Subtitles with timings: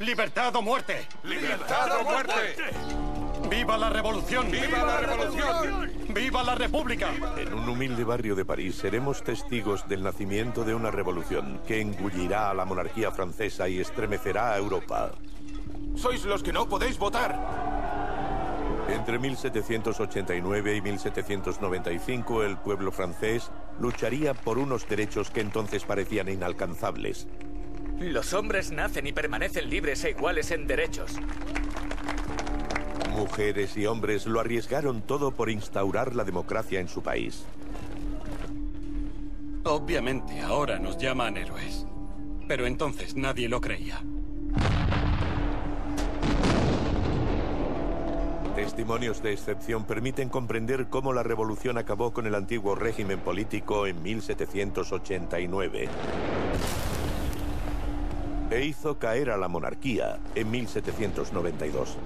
[0.00, 1.06] ¡Libertad o muerte!
[1.22, 2.32] ¡Libertad o muerte!
[3.48, 4.50] ¡Viva la revolución!
[4.50, 5.92] ¡Viva la revolución!
[6.08, 7.12] ¡Viva la república!
[7.36, 12.50] En un humilde barrio de París seremos testigos del nacimiento de una revolución que engullirá
[12.50, 15.12] a la monarquía francesa y estremecerá a Europa.
[15.94, 17.38] ¡Sois los que no podéis votar!
[18.88, 27.28] Entre 1789 y 1795 el pueblo francés lucharía por unos derechos que entonces parecían inalcanzables.
[28.00, 31.12] Los hombres nacen y permanecen libres e iguales en derechos.
[33.10, 37.44] Mujeres y hombres lo arriesgaron todo por instaurar la democracia en su país.
[39.64, 41.86] Obviamente, ahora nos llaman héroes.
[42.48, 44.02] Pero entonces nadie lo creía.
[48.56, 54.02] Testimonios de excepción permiten comprender cómo la revolución acabó con el antiguo régimen político en
[54.02, 55.88] 1789
[58.54, 61.96] e hizo caer a la monarquía en 1792.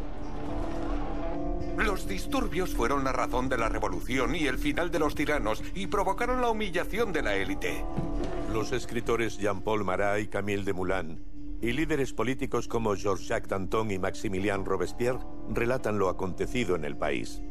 [1.76, 5.86] Los disturbios fueron la razón de la revolución y el final de los tiranos y
[5.86, 7.84] provocaron la humillación de la élite.
[8.52, 11.20] Los escritores Jean-Paul Marat y Camille Desmoulins
[11.60, 17.42] y líderes políticos como Georges-Jacques Danton y Maximilien Robespierre relatan lo acontecido en el país.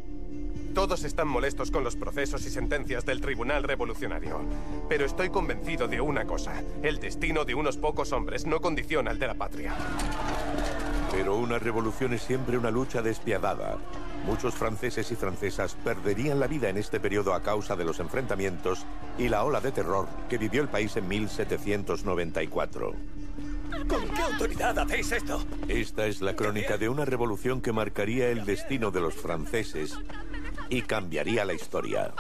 [0.78, 4.42] Todos están molestos con los procesos y sentencias del Tribunal Revolucionario.
[4.88, 6.62] Pero estoy convencido de una cosa.
[6.84, 9.74] El destino de unos pocos hombres no condiciona el de la patria.
[11.12, 13.80] Pero una revolución es siempre una lucha despiadada.
[14.28, 18.86] Muchos franceses y francesas perderían la vida en este periodo a causa de los enfrentamientos
[19.18, 22.94] y la ola de terror que vivió el país en 1794.
[23.88, 25.44] ¿Con qué autoridad hacéis esto?
[25.68, 29.98] Esta es la crónica de una revolución que marcaría el destino de los franceses
[30.70, 32.14] y cambiaría la historia.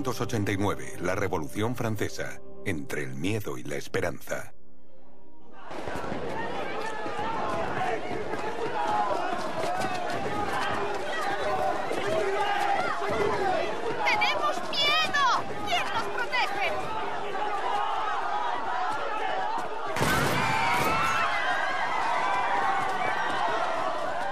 [0.00, 4.54] 1789, la Revolución Francesa, entre el miedo y la esperanza.
[14.06, 15.24] ¡Tenemos miedo!
[15.68, 16.72] ¿Quién nos protege?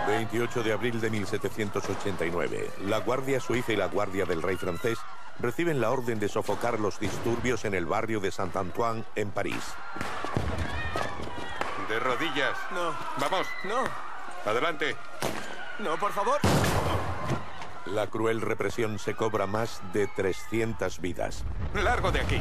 [0.07, 2.71] 28 de abril de 1789.
[2.87, 4.99] La Guardia Suiza y la Guardia del Rey francés
[5.41, 9.75] reciben la orden de sofocar los disturbios en el barrio de Saint-Antoine, en París.
[11.89, 12.57] De rodillas.
[12.73, 12.95] No.
[13.19, 13.47] Vamos.
[13.65, 13.85] No.
[14.51, 14.97] Adelante.
[15.79, 16.41] No, por favor.
[17.87, 21.45] La cruel represión se cobra más de 300 vidas.
[21.75, 22.41] Largo de aquí.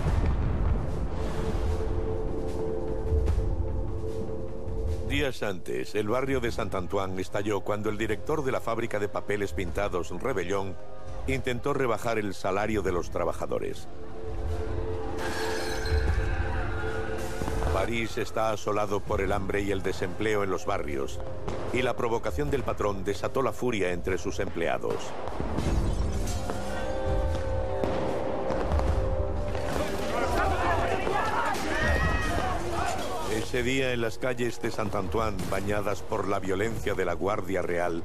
[5.10, 9.54] Días antes, el barrio de Saint-Antoine estalló cuando el director de la fábrica de papeles
[9.54, 10.76] pintados, Rebellón,
[11.36, 13.88] intentó rebajar el salario de los trabajadores.
[17.74, 21.20] París está asolado por el hambre y el desempleo en los barrios,
[21.72, 24.96] y la provocación del patrón desató la furia entre sus empleados.
[33.50, 38.04] Ese día en las calles de Saint-Antoine, bañadas por la violencia de la Guardia Real,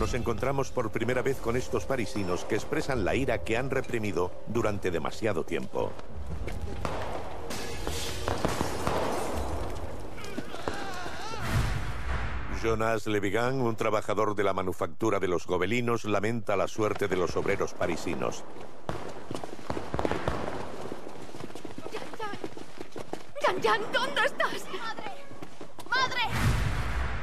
[0.00, 4.32] nos encontramos por primera vez con estos parisinos que expresan la ira que han reprimido
[4.46, 5.92] durante demasiado tiempo.
[12.62, 17.36] Jonas Levigan, un trabajador de la manufactura de los gobelinos, lamenta la suerte de los
[17.36, 18.44] obreros parisinos.
[23.46, 23.80] ¡Yan, Yan!
[23.92, 24.64] ¿Dónde estás?
[24.72, 25.12] ¡Madre!
[25.88, 26.20] ¡Madre!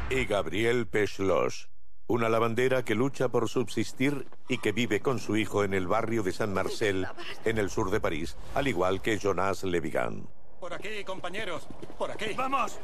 [0.10, 1.70] Y Gabriel Pechlos,
[2.08, 6.24] una lavandera que lucha por subsistir y que vive con su hijo en el barrio
[6.24, 7.08] de San Marcel,
[7.44, 10.28] en el sur de París, al igual que Jonas Levigan.
[10.60, 11.68] Por aquí, compañeros.
[11.98, 12.34] Por aquí.
[12.38, 12.80] ¡Vamos!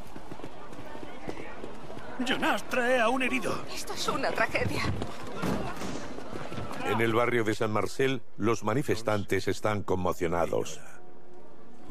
[2.26, 3.58] Jonas, trae a un herido.
[3.72, 4.82] Esto es una tragedia.
[6.84, 10.80] En el barrio de San Marcel, los manifestantes están conmocionados.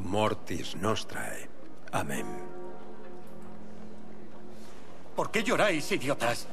[0.03, 1.49] Mortis nostrae.
[1.91, 2.25] Amén.
[5.15, 6.47] ¿Por qué lloráis, idiotas?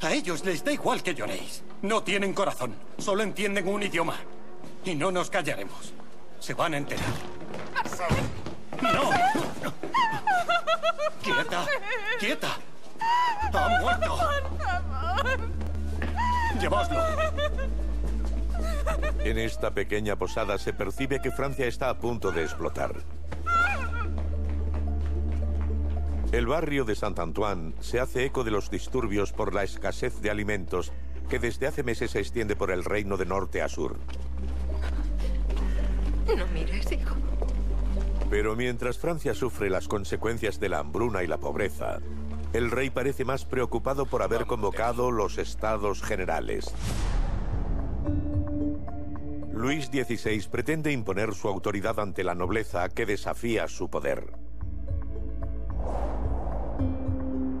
[0.00, 1.62] A ellos les da igual que lloréis.
[1.82, 4.16] No tienen corazón, solo entienden un idioma.
[4.84, 5.92] Y no nos callaremos.
[6.40, 7.04] Se van a enterar.
[8.82, 9.10] ¡No!
[11.22, 11.66] ¡Quieta!
[12.18, 12.58] ¡Quieta!
[13.52, 14.18] ¡Ha muerto!
[16.60, 17.83] ¡Llevadlo!
[19.24, 22.94] En esta pequeña posada se percibe que Francia está a punto de explotar.
[26.32, 30.92] El barrio de Saint-Antoine se hace eco de los disturbios por la escasez de alimentos
[31.28, 33.98] que desde hace meses se extiende por el reino de norte a sur.
[36.36, 37.14] No mires, hijo.
[38.30, 42.00] Pero mientras Francia sufre las consecuencias de la hambruna y la pobreza,
[42.52, 46.72] el rey parece más preocupado por haber convocado los estados generales.
[49.54, 54.32] Luis XVI pretende imponer su autoridad ante la nobleza que desafía su poder.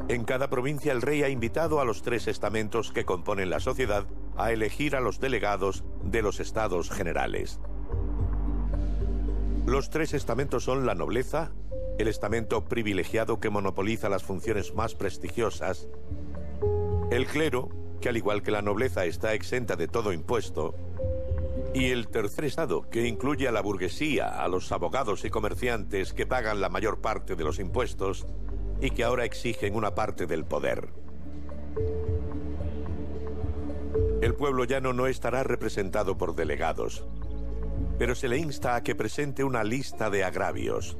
[0.08, 4.06] En cada provincia el rey ha invitado a los tres estamentos que componen la sociedad
[4.36, 7.60] a elegir a los delegados de los estados generales.
[9.64, 11.52] Los tres estamentos son la nobleza,
[11.98, 15.88] el estamento privilegiado que monopoliza las funciones más prestigiosas,
[17.12, 17.68] el clero,
[18.00, 20.74] que al igual que la nobleza está exenta de todo impuesto,
[21.74, 26.24] y el tercer estado, que incluye a la burguesía, a los abogados y comerciantes que
[26.24, 28.26] pagan la mayor parte de los impuestos
[28.80, 30.90] y que ahora exigen una parte del poder.
[34.22, 37.04] El pueblo llano no estará representado por delegados,
[37.98, 40.96] pero se le insta a que presente una lista de agravios.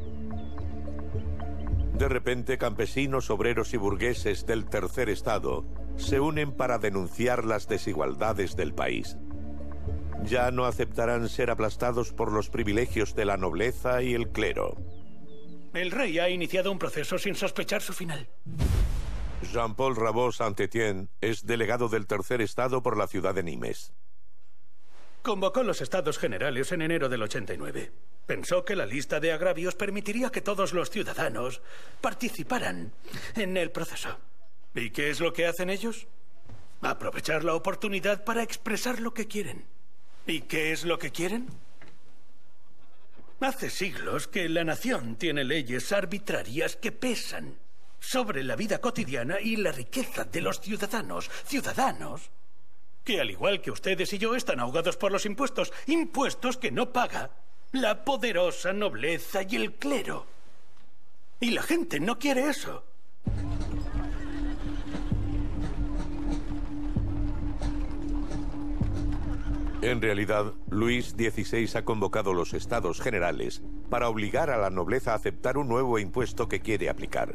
[1.96, 5.64] De repente, campesinos, obreros y burgueses del tercer estado
[5.96, 9.16] se unen para denunciar las desigualdades del país.
[10.26, 14.76] Ya no aceptarán ser aplastados por los privilegios de la nobleza y el clero.
[15.74, 18.28] El rey ha iniciado un proceso sin sospechar su final.
[19.52, 23.92] Jean-Paul Rabot Saint-Étienne es delegado del tercer estado por la ciudad de Nimes.
[25.22, 27.92] Convocó los estados generales en enero del 89.
[28.26, 31.60] Pensó que la lista de agravios permitiría que todos los ciudadanos
[32.00, 32.92] participaran
[33.34, 34.18] en el proceso.
[34.74, 36.06] ¿Y qué es lo que hacen ellos?
[36.80, 39.66] Aprovechar la oportunidad para expresar lo que quieren.
[40.26, 41.48] ¿Y qué es lo que quieren?
[43.40, 47.58] Hace siglos que la nación tiene leyes arbitrarias que pesan
[48.00, 51.30] sobre la vida cotidiana y la riqueza de los ciudadanos.
[51.46, 52.30] Ciudadanos
[53.04, 55.72] que, al igual que ustedes y yo, están ahogados por los impuestos.
[55.86, 57.30] Impuestos que no paga
[57.72, 60.26] la poderosa nobleza y el clero.
[61.38, 62.84] Y la gente no quiere eso.
[69.84, 75.16] En realidad, Luis XVI ha convocado los estados generales para obligar a la nobleza a
[75.16, 77.34] aceptar un nuevo impuesto que quiere aplicar.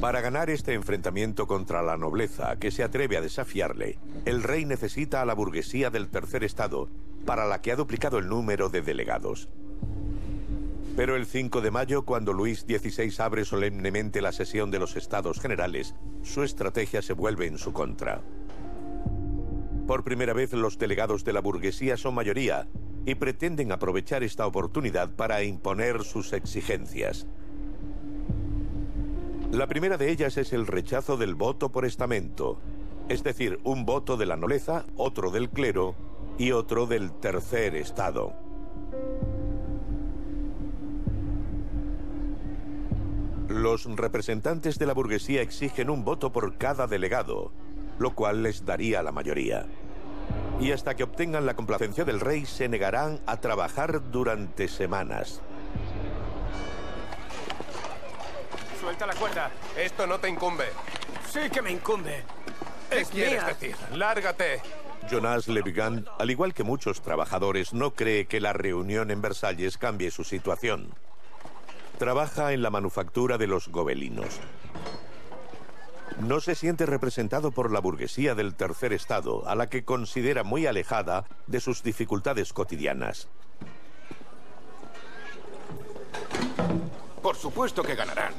[0.00, 5.20] Para ganar este enfrentamiento contra la nobleza que se atreve a desafiarle, el rey necesita
[5.20, 6.88] a la burguesía del tercer estado,
[7.26, 9.48] para la que ha duplicado el número de delegados.
[10.94, 15.40] Pero el 5 de mayo, cuando Luis XVI abre solemnemente la sesión de los estados
[15.40, 18.22] generales, su estrategia se vuelve en su contra.
[19.86, 22.66] Por primera vez los delegados de la burguesía son mayoría
[23.04, 27.26] y pretenden aprovechar esta oportunidad para imponer sus exigencias.
[29.52, 32.58] La primera de ellas es el rechazo del voto por estamento,
[33.08, 35.94] es decir, un voto de la nobleza, otro del clero
[36.38, 38.32] y otro del tercer estado.
[43.48, 47.52] Los representantes de la burguesía exigen un voto por cada delegado,
[47.98, 49.66] lo cual les daría la mayoría.
[50.60, 55.40] Y hasta que obtengan la complacencia del rey, se negarán a trabajar durante semanas.
[58.80, 59.50] Suelta la cuerda.
[59.76, 60.66] Esto no te incumbe.
[61.30, 62.22] Sí que me incumbe.
[62.90, 63.44] ¿Qué Es quieres mía.
[63.46, 63.76] decir?
[63.92, 64.60] Lárgate.
[65.10, 70.10] Jonas Levigan, al igual que muchos trabajadores, no cree que la reunión en Versalles cambie
[70.10, 70.88] su situación.
[71.98, 74.40] Trabaja en la manufactura de los gobelinos.
[76.20, 80.66] No se siente representado por la burguesía del tercer estado, a la que considera muy
[80.66, 83.28] alejada de sus dificultades cotidianas.
[87.20, 88.34] Por supuesto que ganarán.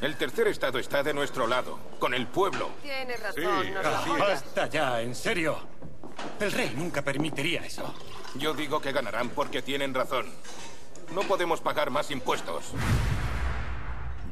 [0.00, 2.70] El tercer estado está de nuestro lado, con el pueblo.
[2.82, 3.64] Tienes razón,
[4.04, 4.10] Sí.
[4.18, 5.58] Basta ya, en serio.
[6.38, 7.94] El rey nunca permitiría eso.
[8.36, 10.26] Yo digo que ganarán porque tienen razón.
[11.14, 12.72] No podemos pagar más impuestos.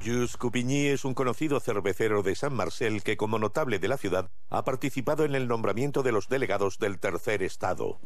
[0.04, 4.30] Jules Coupigny es un conocido cervecero de San Marcel que, como notable de la ciudad,
[4.50, 7.98] ha participado en el nombramiento de los delegados del tercer estado.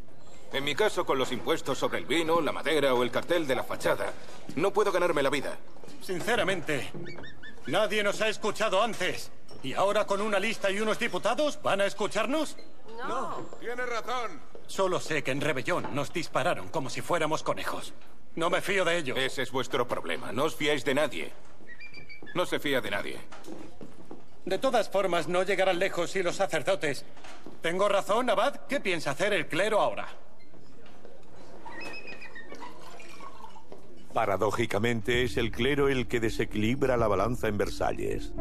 [0.51, 3.55] En mi caso, con los impuestos sobre el vino, la madera o el cartel de
[3.55, 4.13] la fachada,
[4.55, 5.57] no puedo ganarme la vida.
[6.01, 6.91] Sinceramente,
[7.67, 9.31] nadie nos ha escuchado antes.
[9.63, 12.57] ¿Y ahora con una lista y unos diputados van a escucharnos?
[13.07, 13.37] No.
[13.59, 14.41] Tiene razón.
[14.67, 17.93] Solo sé que en Rebellón nos dispararon como si fuéramos conejos.
[18.35, 19.17] No me fío de ellos.
[19.17, 20.31] Ese es vuestro problema.
[20.31, 21.31] No os fiáis de nadie.
[22.33, 23.17] No se fía de nadie.
[24.45, 27.05] De todas formas, no llegarán lejos si los sacerdotes...
[27.61, 28.55] ¿Tengo razón, Abad?
[28.67, 30.07] ¿Qué piensa hacer el clero ahora?
[34.13, 38.33] Paradójicamente es el clero el que desequilibra la balanza en Versalles.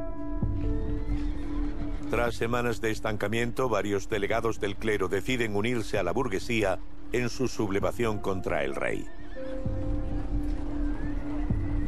[2.11, 6.79] Tras semanas de estancamiento, varios delegados del clero deciden unirse a la burguesía
[7.13, 9.07] en su sublevación contra el rey.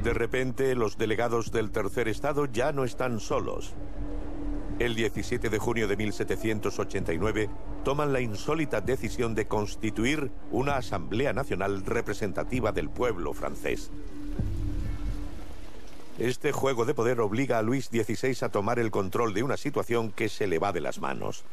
[0.04, 3.72] De repente, los delegados del tercer estado ya no están solos.
[4.78, 7.48] El 17 de junio de 1789
[7.84, 13.90] toman la insólita decisión de constituir una Asamblea Nacional representativa del pueblo francés.
[16.18, 20.12] Este juego de poder obliga a Luis XVI a tomar el control de una situación
[20.12, 21.44] que se le va de las manos.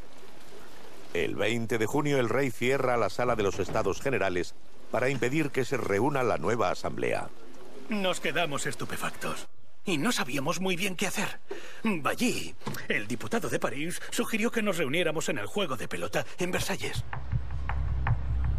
[1.13, 4.55] El 20 de junio el rey cierra la sala de los Estados Generales
[4.91, 7.29] para impedir que se reúna la nueva asamblea.
[7.91, 9.49] Nos quedamos estupefactos
[9.83, 11.41] y no sabíamos muy bien qué hacer.
[11.83, 12.55] Ballí,
[12.87, 17.03] el diputado de París, sugirió que nos reuniéramos en el juego de pelota en Versalles.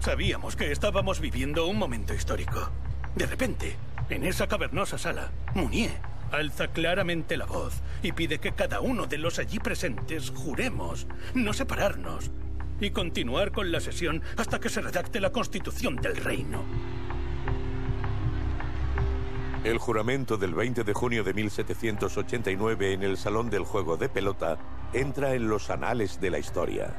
[0.00, 2.68] Sabíamos que estábamos viviendo un momento histórico.
[3.14, 3.74] De repente,
[4.10, 5.98] en esa cavernosa sala, Mounier
[6.30, 11.54] alza claramente la voz y pide que cada uno de los allí presentes juremos no
[11.54, 12.30] separarnos
[12.82, 16.66] y continuar con la sesión hasta que se redacte la constitución del reino.
[19.64, 24.58] El juramento del 20 de junio de 1789 en el Salón del Juego de Pelota
[24.92, 26.92] entra en los anales de la historia.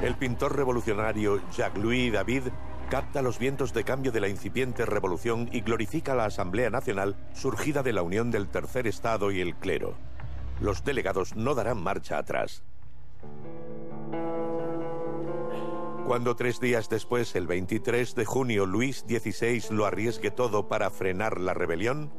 [0.00, 2.44] El pintor revolucionario Jacques-Louis David
[2.90, 7.82] capta los vientos de cambio de la incipiente revolución y glorifica la Asamblea Nacional surgida
[7.82, 9.96] de la unión del Tercer Estado y el clero.
[10.60, 12.62] Los delegados no darán marcha atrás.
[16.10, 21.40] Cuando tres días después, el 23 de junio, Luis XVI lo arriesgue todo para frenar
[21.40, 22.10] la rebelión,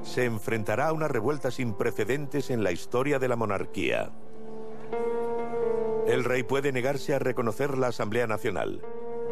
[0.00, 4.12] se enfrentará a una revuelta sin precedentes en la historia de la monarquía.
[6.06, 8.80] El rey puede negarse a reconocer la Asamblea Nacional,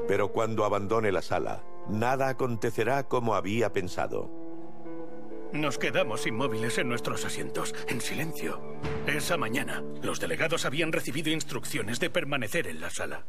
[0.09, 4.29] pero cuando abandone la sala, nada acontecerá como había pensado.
[5.53, 8.61] Nos quedamos inmóviles en nuestros asientos, en silencio.
[9.07, 13.25] Esa mañana, los delegados habían recibido instrucciones de permanecer en la sala.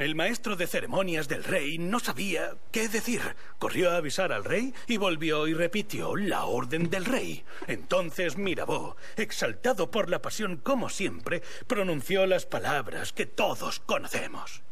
[0.00, 3.20] El maestro de ceremonias del rey no sabía qué decir.
[3.58, 7.44] Corrió a avisar al rey y volvió y repitió la orden del rey.
[7.66, 14.62] Entonces Mirabeau, exaltado por la pasión como siempre, pronunció las palabras que todos conocemos.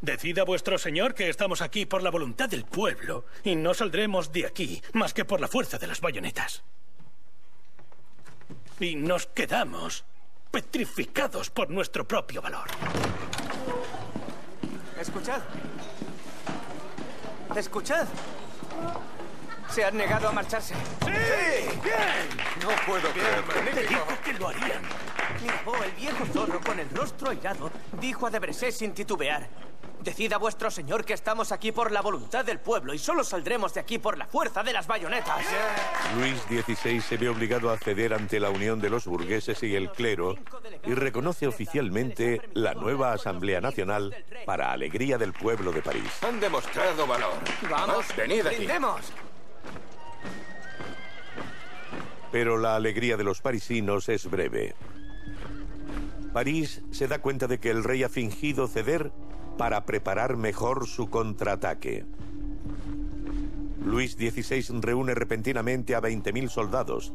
[0.00, 4.46] Decida vuestro señor que estamos aquí por la voluntad del pueblo y no saldremos de
[4.46, 6.62] aquí más que por la fuerza de las bayonetas.
[8.80, 10.06] Y nos quedamos
[10.50, 12.68] petrificados por nuestro propio valor.
[15.00, 15.40] Escuchad.
[17.54, 18.06] Escuchad.
[19.70, 20.74] Se han negado a marcharse.
[20.74, 21.78] ¡Sí!
[21.82, 22.28] ¡Bien!
[22.60, 23.72] No puedo creerlo.
[23.74, 24.82] Te dijo que lo harían.
[25.40, 29.48] Miró el viejo zorro con el rostro airado dijo a Debrecé sin titubear.
[30.02, 33.80] Decida vuestro señor que estamos aquí por la voluntad del pueblo y solo saldremos de
[33.80, 35.44] aquí por la fuerza de las bayonetas.
[36.16, 39.90] Luis XVI se ve obligado a ceder ante la unión de los burgueses y el
[39.90, 40.36] clero
[40.84, 44.14] y reconoce oficialmente la nueva Asamblea Nacional
[44.46, 46.10] para alegría del pueblo de París.
[46.22, 47.34] Han demostrado valor.
[47.68, 48.56] Vamos, venid aquí.
[48.56, 49.12] brindemos.
[52.30, 54.74] Pero la alegría de los parisinos es breve.
[56.32, 59.10] París se da cuenta de que el rey ha fingido ceder
[59.58, 62.06] para preparar mejor su contraataque.
[63.84, 67.12] Luis XVI reúne repentinamente a 20.000 soldados,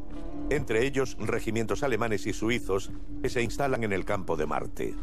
[0.49, 4.93] entre ellos regimientos alemanes y suizos que se instalan en el campo de Marte.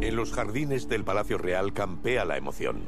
[0.00, 2.82] En los jardines del Palacio Real campea la emoción.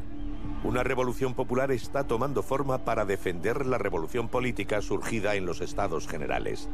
[0.65, 6.09] Una revolución popular está tomando forma para defender la revolución política surgida en los estados
[6.09, 6.71] generales.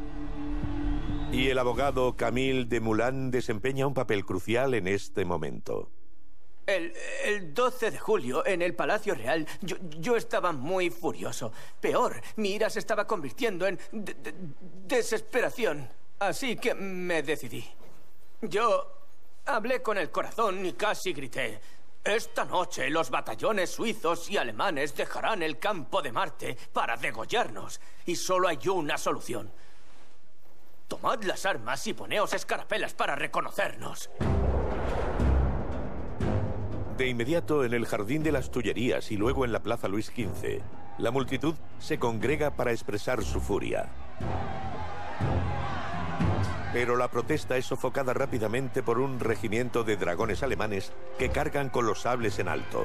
[1.32, 5.90] Y el abogado Camille de Moulin desempeña un papel crucial en este momento.
[6.66, 6.92] El,
[7.24, 11.52] el 12 de julio, en el Palacio Real, yo, estaba muy furioso.
[11.80, 14.34] Peor, mi ira se estaba convirtiendo en de- de-
[14.86, 15.88] desesperación.
[16.18, 17.64] Así que me decidí.
[18.42, 18.86] Yo
[19.46, 21.60] hablé con el corazón y casi grité.
[22.04, 27.80] Esta noche los batallones suizos y alemanes dejarán el campo de Marte para degollarnos.
[28.06, 29.50] Y solo hay una solución.
[30.90, 34.10] Tomad las armas y poneos escarapelas para reconocernos.
[36.98, 40.60] De inmediato en el Jardín de las Tullerías y luego en la Plaza Luis XV,
[40.98, 43.88] la multitud se congrega para expresar su furia.
[46.72, 51.86] Pero la protesta es sofocada rápidamente por un regimiento de dragones alemanes que cargan con
[51.86, 52.84] los sables en alto.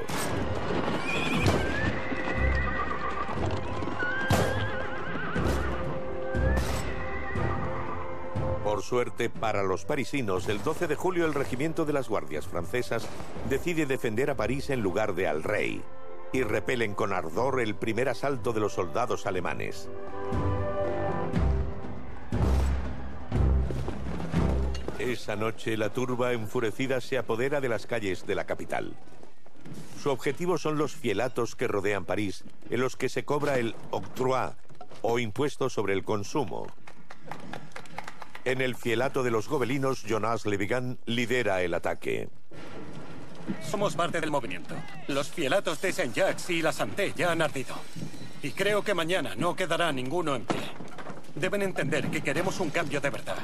[8.76, 13.08] Por suerte para los parisinos, el 12 de julio el regimiento de las guardias francesas
[13.50, 15.82] decide defender a París en lugar de al rey
[16.34, 19.88] y repelen con ardor el primer asalto de los soldados alemanes.
[25.00, 28.94] Esa noche la turba enfurecida se apodera de las calles de la capital.
[30.04, 34.52] Su objetivo son los fielatos que rodean París, en los que se cobra el octroi
[35.02, 36.68] o impuesto sobre el consumo.
[38.46, 42.30] En el fielato de los gobelinos, Jonas Levigan lidera el ataque.
[43.68, 44.76] Somos parte del movimiento.
[45.08, 47.74] Los fielatos de Saint-Jacques y la Santé ya han ardido.
[48.44, 50.62] Y creo que mañana no quedará ninguno en pie.
[51.34, 53.38] Deben entender que queremos un cambio de verdad.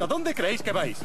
[0.00, 0.98] ¿A dónde creéis que vais?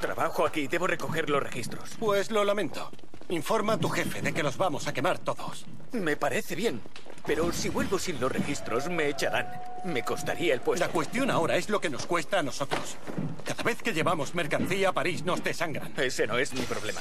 [0.00, 1.90] Trabajo aquí, debo recoger los registros.
[2.00, 2.90] Pues lo lamento.
[3.30, 5.66] Informa a tu jefe de que los vamos a quemar todos.
[5.92, 6.80] Me parece bien.
[7.26, 9.46] Pero si vuelvo sin los registros, me echarán.
[9.84, 10.86] Me costaría el puesto.
[10.86, 12.96] La cuestión ahora es lo que nos cuesta a nosotros.
[13.44, 15.92] Cada vez que llevamos mercancía a París nos desangran.
[15.98, 17.00] Ese no es mi problema.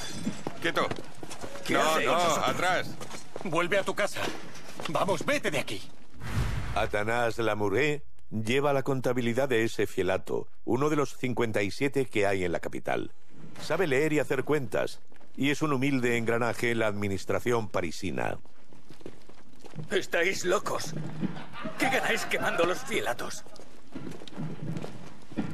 [0.61, 0.87] ¡Quieto!
[1.65, 2.89] ¿Qué no, no, atrás.
[3.45, 4.19] Vuelve a tu casa.
[4.89, 5.81] Vamos, vete de aquí.
[6.75, 12.51] Atanás Lamouré lleva la contabilidad de ese fielato, uno de los 57 que hay en
[12.51, 13.11] la capital.
[13.61, 14.99] Sabe leer y hacer cuentas,
[15.37, 18.39] y es un humilde engranaje en la administración parisina.
[19.91, 20.95] Estáis locos.
[21.77, 23.45] ¿Qué ganáis quemando los fielatos?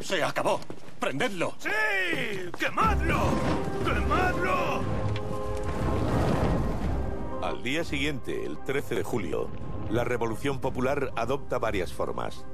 [0.02, 0.62] Se acabó.
[1.00, 1.54] ¡Prendedlo!
[1.60, 1.70] ¡Sí!
[2.58, 3.20] ¡Quemadlo!
[3.84, 4.82] ¡Quemadlo!
[7.42, 9.50] Al día siguiente, el 13 de julio,
[9.90, 12.46] la Revolución Popular adopta varias formas.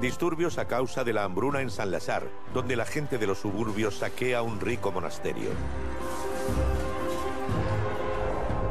[0.00, 3.96] Disturbios a causa de la hambruna en San Lazar, donde la gente de los suburbios
[3.96, 5.50] saquea un rico monasterio.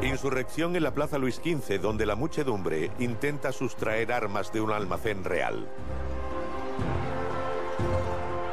[0.02, 5.24] Insurrección en la Plaza Luis XV, donde la muchedumbre intenta sustraer armas de un almacén
[5.24, 5.68] real.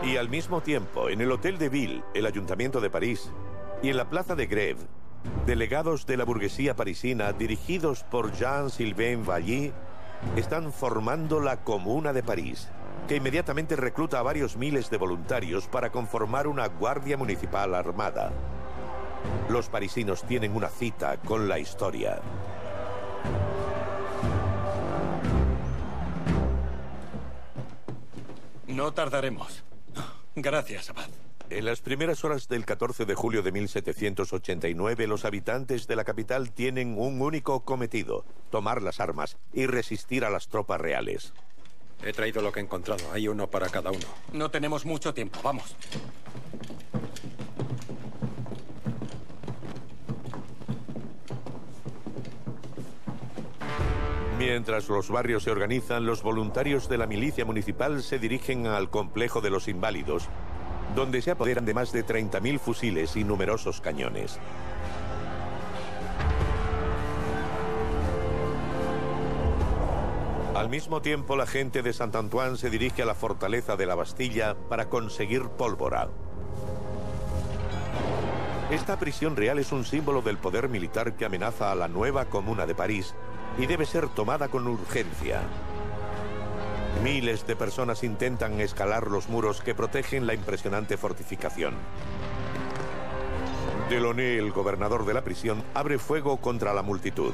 [0.03, 3.31] Y al mismo tiempo, en el Hotel de Ville, el Ayuntamiento de París,
[3.81, 4.87] y en la Plaza de Grève,
[5.45, 9.73] delegados de la burguesía parisina dirigidos por Jean-Sylvain Vally
[10.35, 12.69] están formando la Comuna de París,
[13.07, 18.31] que inmediatamente recluta a varios miles de voluntarios para conformar una guardia municipal armada.
[19.49, 22.21] Los parisinos tienen una cita con la historia.
[28.67, 29.63] No tardaremos.
[30.35, 31.09] Gracias, Abad.
[31.49, 36.51] En las primeras horas del 14 de julio de 1789, los habitantes de la capital
[36.51, 41.33] tienen un único cometido, tomar las armas y resistir a las tropas reales.
[42.03, 43.11] He traído lo que he encontrado.
[43.13, 44.05] Hay uno para cada uno.
[44.33, 45.39] No tenemos mucho tiempo.
[45.41, 45.75] Vamos.
[54.37, 59.41] Mientras los barrios se organizan, los voluntarios de la milicia municipal se dirigen al complejo
[59.41, 60.29] de los inválidos,
[60.95, 64.39] donde se apoderan de más de 30.000 fusiles y numerosos cañones.
[70.53, 74.55] Al mismo tiempo, la gente de Saint-Antoine se dirige a la fortaleza de la Bastilla
[74.69, 76.09] para conseguir pólvora.
[78.69, 82.65] Esta prisión real es un símbolo del poder militar que amenaza a la nueva comuna
[82.67, 83.15] de París
[83.57, 85.41] y debe ser tomada con urgencia.
[87.03, 91.75] Miles de personas intentan escalar los muros que protegen la impresionante fortificación.
[93.89, 97.33] Delaunay, el gobernador de la prisión, abre fuego contra la multitud.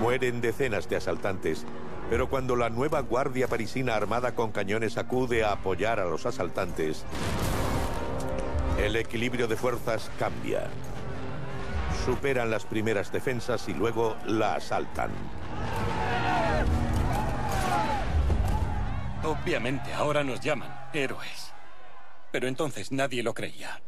[0.00, 1.64] Mueren decenas de asaltantes,
[2.10, 7.04] pero cuando la nueva guardia parisina armada con cañones acude a apoyar a los asaltantes,
[8.78, 10.68] el equilibrio de fuerzas cambia.
[12.04, 15.10] Superan las primeras defensas y luego la asaltan.
[19.24, 21.52] Obviamente, ahora nos llaman héroes.
[22.30, 23.80] Pero entonces nadie lo creía.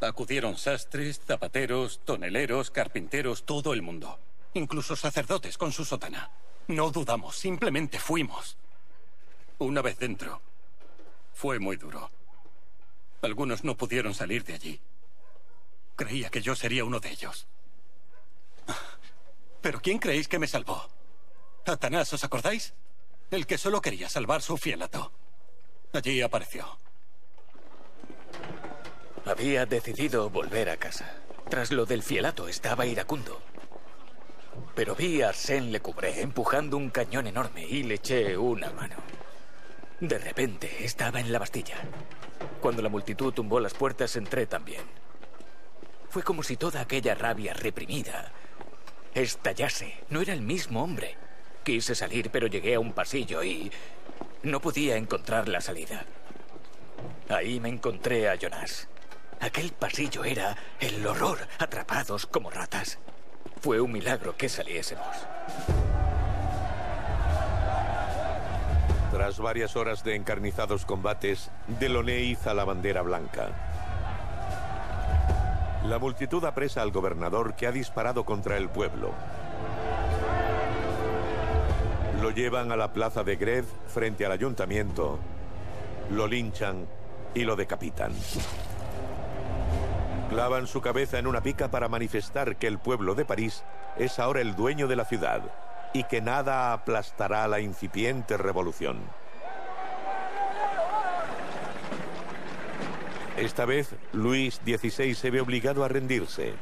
[0.00, 4.18] Acudieron sastres, zapateros, toneleros, carpinteros, todo el mundo.
[4.52, 6.30] Incluso sacerdotes con su sotana.
[6.68, 8.58] No dudamos, simplemente fuimos.
[9.58, 10.42] Una vez dentro,
[11.32, 12.10] fue muy duro.
[13.22, 14.80] Algunos no pudieron salir de allí.
[15.96, 17.46] Creía que yo sería uno de ellos.
[19.62, 20.88] ¿Pero quién creéis que me salvó?
[21.64, 22.74] Atanás, ¿os acordáis?
[23.30, 25.10] El que solo quería salvar su fielato.
[25.92, 26.78] Allí apareció.
[29.24, 31.16] Había decidido volver a casa.
[31.48, 33.40] Tras lo del fielato estaba iracundo.
[34.74, 38.96] Pero vi a Arsène Lecubré empujando un cañón enorme y le eché una mano.
[40.00, 41.76] De repente estaba en la Bastilla.
[42.60, 44.82] Cuando la multitud tumbó las puertas entré también.
[46.16, 48.32] Fue como si toda aquella rabia reprimida
[49.12, 49.98] estallase.
[50.08, 51.14] No era el mismo hombre.
[51.62, 53.70] Quise salir, pero llegué a un pasillo y
[54.42, 56.06] no podía encontrar la salida.
[57.28, 58.88] Ahí me encontré a Jonas.
[59.40, 62.98] Aquel pasillo era el horror, atrapados como ratas.
[63.60, 65.14] Fue un milagro que saliésemos.
[69.12, 73.52] Tras varias horas de encarnizados combates, Delaunay iza la bandera blanca.
[75.88, 79.12] La multitud apresa al gobernador que ha disparado contra el pueblo.
[82.20, 85.20] Lo llevan a la plaza de Greve frente al ayuntamiento,
[86.10, 86.86] lo linchan
[87.34, 88.12] y lo decapitan.
[90.28, 93.62] Clavan su cabeza en una pica para manifestar que el pueblo de París
[93.96, 95.42] es ahora el dueño de la ciudad
[95.92, 98.98] y que nada aplastará la incipiente revolución.
[103.36, 106.54] Esta vez, Luis XVI se ve obligado a rendirse.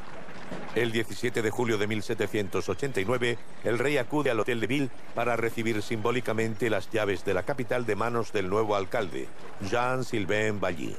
[0.74, 5.82] El 17 de julio de 1789, el rey acude al Hotel de Ville para recibir
[5.82, 9.28] simbólicamente las llaves de la capital de manos del nuevo alcalde,
[9.70, 10.96] Jean-Sylvain Bailly.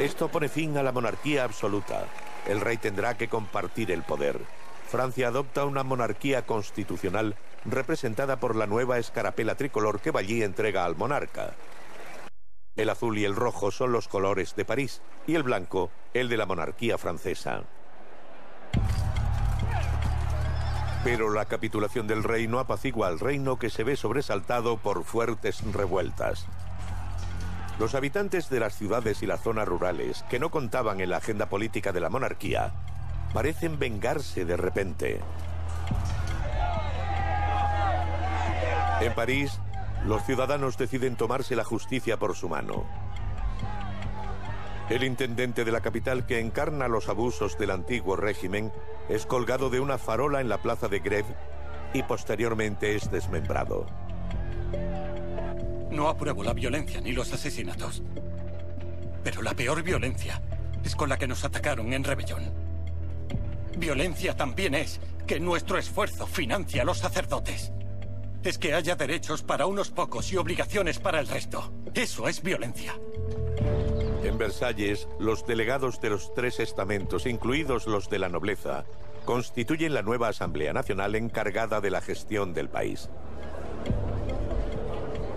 [0.00, 2.04] Esto pone fin a la monarquía absoluta.
[2.46, 4.40] El rey tendrá que compartir el poder.
[4.88, 10.96] Francia adopta una monarquía constitucional representada por la nueva escarapela tricolor que Bailly entrega al
[10.96, 11.54] monarca.
[12.76, 16.36] El azul y el rojo son los colores de París y el blanco el de
[16.36, 17.62] la monarquía francesa.
[21.02, 25.62] Pero la capitulación del rey no apacigua al reino que se ve sobresaltado por fuertes
[25.72, 26.46] revueltas.
[27.78, 31.48] Los habitantes de las ciudades y las zonas rurales, que no contaban en la agenda
[31.48, 32.72] política de la monarquía,
[33.32, 35.20] parecen vengarse de repente.
[39.00, 39.60] En París,
[40.06, 42.84] los ciudadanos deciden tomarse la justicia por su mano.
[44.88, 48.72] El intendente de la capital que encarna los abusos del antiguo régimen
[49.08, 51.34] es colgado de una farola en la plaza de Greve
[51.92, 53.86] y posteriormente es desmembrado.
[55.90, 58.04] No apruebo la violencia ni los asesinatos.
[59.24, 60.40] Pero la peor violencia
[60.84, 62.52] es con la que nos atacaron en Rebellón.
[63.76, 67.72] Violencia también es que nuestro esfuerzo financia a los sacerdotes.
[68.46, 71.72] Es que haya derechos para unos pocos y obligaciones para el resto.
[71.92, 72.94] Eso es violencia.
[74.22, 78.84] En Versalles, los delegados de los tres estamentos, incluidos los de la nobleza,
[79.24, 83.10] constituyen la nueva Asamblea Nacional encargada de la gestión del país.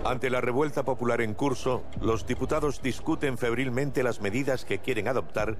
[0.04, 5.56] Ante la revuelta popular en curso, los diputados discuten febrilmente las medidas que quieren adoptar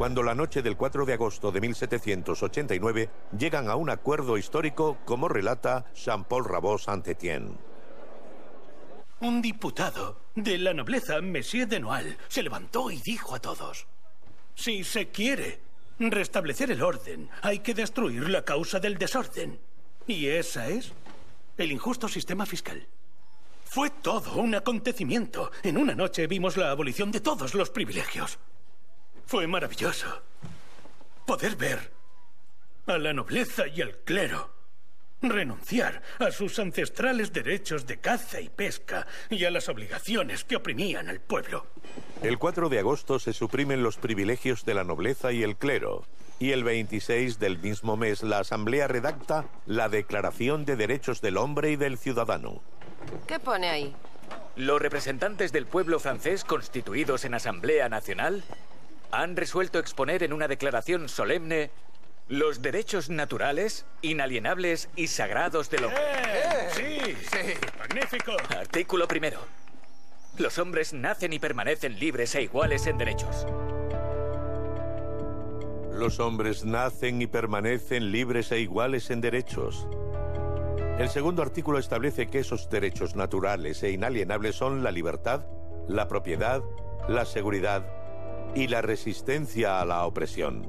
[0.00, 5.28] cuando la noche del 4 de agosto de 1789 llegan a un acuerdo histórico como
[5.28, 7.50] relata Jean-Paul Rabot Saint-Étienne.
[9.20, 13.86] Un diputado de la nobleza, Monsieur de Noailles, se levantó y dijo a todos,
[14.54, 15.60] si se quiere
[15.98, 19.60] restablecer el orden, hay que destruir la causa del desorden.
[20.06, 20.94] Y esa es
[21.58, 22.86] el injusto sistema fiscal.
[23.66, 25.52] Fue todo un acontecimiento.
[25.62, 28.38] En una noche vimos la abolición de todos los privilegios.
[29.30, 30.08] Fue maravilloso
[31.24, 31.92] poder ver
[32.88, 34.50] a la nobleza y al clero
[35.22, 41.08] renunciar a sus ancestrales derechos de caza y pesca y a las obligaciones que oprimían
[41.08, 41.68] al pueblo.
[42.24, 46.06] El 4 de agosto se suprimen los privilegios de la nobleza y el clero.
[46.40, 51.70] Y el 26 del mismo mes la Asamblea redacta la Declaración de Derechos del Hombre
[51.70, 52.62] y del Ciudadano.
[53.28, 53.94] ¿Qué pone ahí?
[54.56, 58.42] Los representantes del pueblo francés constituidos en Asamblea Nacional
[59.12, 61.70] han resuelto exponer en una declaración solemne
[62.28, 66.00] los derechos naturales, inalienables y sagrados del hombre.
[66.00, 66.68] ¡Eh!
[66.72, 68.36] Sí, sí, magnífico.
[68.56, 69.40] Artículo primero.
[70.38, 73.46] Los hombres nacen y permanecen libres e iguales en derechos.
[75.92, 79.88] Los hombres nacen y permanecen libres e iguales en derechos.
[80.98, 85.46] El segundo artículo establece que esos derechos naturales e inalienables son la libertad,
[85.88, 86.62] la propiedad,
[87.08, 87.99] la seguridad
[88.54, 90.66] y la resistencia a la opresión.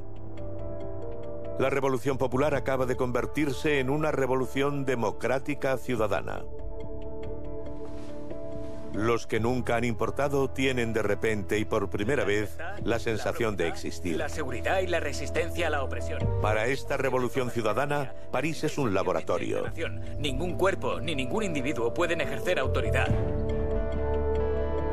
[1.59, 6.43] La Revolución Popular acaba de convertirse en una revolución democrática ciudadana.
[8.93, 13.67] Los que nunca han importado tienen de repente y por primera vez la sensación de
[13.67, 14.17] existir.
[14.17, 16.19] La seguridad y la resistencia a la opresión.
[16.41, 19.63] Para esta revolución ciudadana, París es un laboratorio.
[20.19, 23.07] Ningún cuerpo ni ningún individuo pueden ejercer autoridad.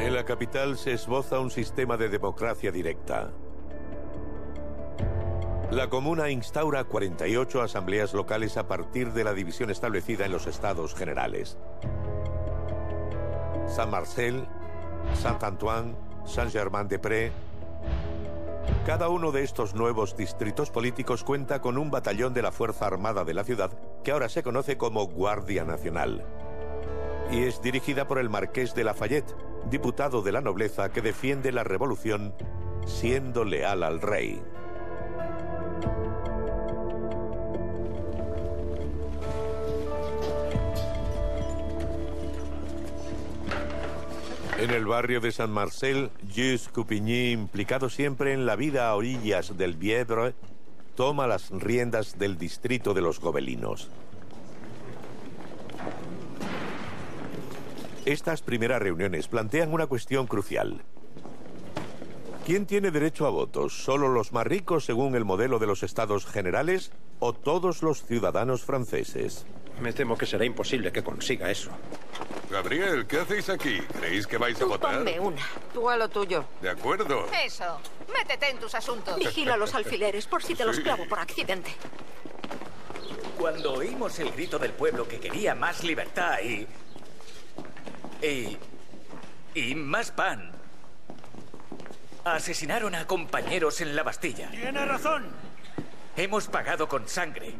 [0.01, 3.33] En la capital se esboza un sistema de democracia directa.
[5.73, 10.95] La comuna instaura 48 asambleas locales a partir de la división establecida en los estados
[10.95, 11.59] generales.
[13.67, 14.47] Saint-Marcel,
[15.15, 17.33] Saint-Antoine, Saint-Germain-des-Prés.
[18.87, 23.25] Cada uno de estos nuevos distritos políticos cuenta con un batallón de la Fuerza Armada
[23.25, 23.73] de la ciudad
[24.05, 26.25] que ahora se conoce como Guardia Nacional.
[27.31, 29.35] Y es dirigida por el Marqués de Lafayette,
[29.71, 32.35] diputado de la nobleza que defiende la revolución
[32.87, 34.41] siendo leal al rey.
[44.59, 49.57] En el barrio de San Marcel, Gilles Coupigny, implicado siempre en la vida a orillas
[49.57, 50.35] del Bièvre,
[50.97, 53.89] toma las riendas del distrito de los gobelinos.
[58.09, 60.81] Estas primeras reuniones plantean una cuestión crucial.
[62.47, 63.85] ¿Quién tiene derecho a votos?
[63.85, 68.62] ¿Solo los más ricos según el modelo de los estados generales o todos los ciudadanos
[68.64, 69.44] franceses?
[69.83, 71.71] Me temo que será imposible que consiga eso.
[72.51, 73.79] Gabriel, ¿qué hacéis aquí?
[74.01, 74.94] ¿Creéis que vais a Tú votar?
[75.05, 75.42] ponme una.
[75.75, 76.47] Tú a lo tuyo.
[76.62, 77.27] De acuerdo.
[77.44, 77.79] Eso.
[78.11, 79.18] Métete en tus asuntos.
[79.18, 81.75] Vigila los alfileres por si te los clavo por accidente.
[83.38, 86.66] Cuando oímos el grito del pueblo que quería más libertad y.
[88.23, 88.57] y.
[89.55, 90.53] y más pan,
[92.25, 94.51] asesinaron a compañeros en la Bastilla.
[94.51, 95.27] Tiene razón.
[96.17, 97.55] Hemos pagado con sangre.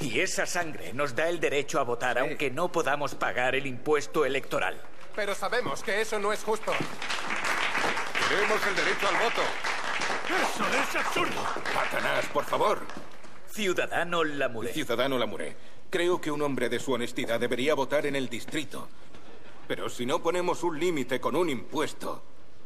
[0.00, 4.24] Y esa sangre nos da el derecho a votar, aunque no podamos pagar el impuesto
[4.24, 4.80] electoral.
[5.14, 6.72] Pero sabemos que eso no es justo.
[8.28, 9.42] Queremos el derecho al voto.
[10.26, 11.44] Eso es absurdo.
[11.72, 12.80] Satanás, por favor.
[13.50, 14.72] Ciudadano Lamuré.
[14.72, 15.56] Ciudadano Lamuré,
[15.90, 18.88] creo que un hombre de su honestidad debería votar en el distrito.
[19.68, 22.22] Pero si no ponemos un límite con un impuesto,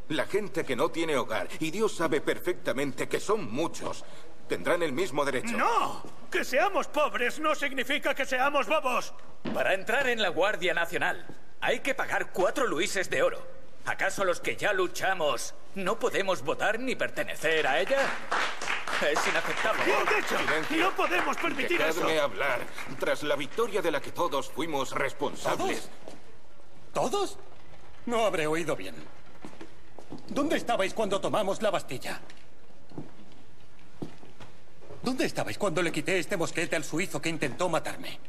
[0.09, 4.03] la gente que no tiene hogar, y Dios sabe perfectamente que son muchos,
[4.47, 5.57] tendrán el mismo derecho.
[5.57, 6.03] ¡No!
[6.31, 9.13] Que seamos pobres no significa que seamos bobos.
[9.53, 11.25] Para entrar en la Guardia Nacional
[11.61, 13.57] hay que pagar cuatro luises de oro.
[13.85, 17.99] ¿Acaso los que ya luchamos no podemos votar ni pertenecer a ella?
[19.01, 19.85] Es inaceptable.
[19.85, 20.37] Bien dicho.
[20.37, 20.77] Silencio.
[20.77, 22.01] No podemos permitir eso.
[22.01, 22.59] Dejadme hablar.
[22.99, 25.81] Tras la victoria de la que todos fuimos responsables.
[25.81, 26.16] ¿Todos?
[28.05, 28.95] No habré oído bien.
[30.29, 32.21] ¿Dónde estabais cuando tomamos la Bastilla?
[35.03, 38.19] ¿Dónde estabais cuando le quité este mosquete al suizo que intentó matarme?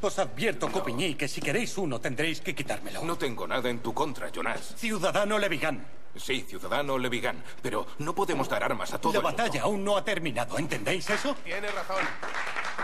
[0.00, 3.02] Os advierto, Coupigny, que si queréis uno tendréis que quitármelo.
[3.04, 4.74] No tengo nada en tu contra, Jonas.
[4.76, 5.84] Ciudadano Levigan,
[6.16, 9.36] Sí, ciudadano Levigan, pero no podemos dar armas a todo la el mundo.
[9.36, 11.34] batalla aún no ha terminado, ¿entendéis eso?
[11.44, 12.02] Tiene razón.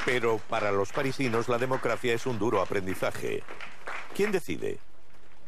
[0.04, 3.42] Pero para los parisinos la democracia es un duro aprendizaje.
[4.14, 4.78] ¿Quién decide?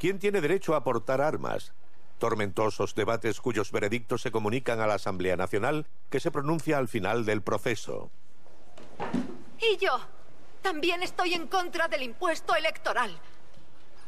[0.07, 1.73] ¿Quién tiene derecho a portar armas?
[2.21, 7.25] Tormentosos debates cuyos veredictos se comunican a la Asamblea Nacional, que se pronuncia al final
[7.25, 8.09] del proceso.
[9.59, 9.99] Y yo
[10.63, 13.19] también estoy en contra del impuesto electoral.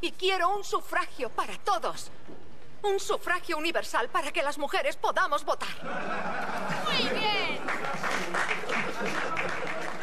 [0.01, 2.13] Y quiero un sufragio para todos.
[2.85, 5.67] Un sufragio universal para que las mujeres podamos votar.
[6.93, 7.59] Muy bien.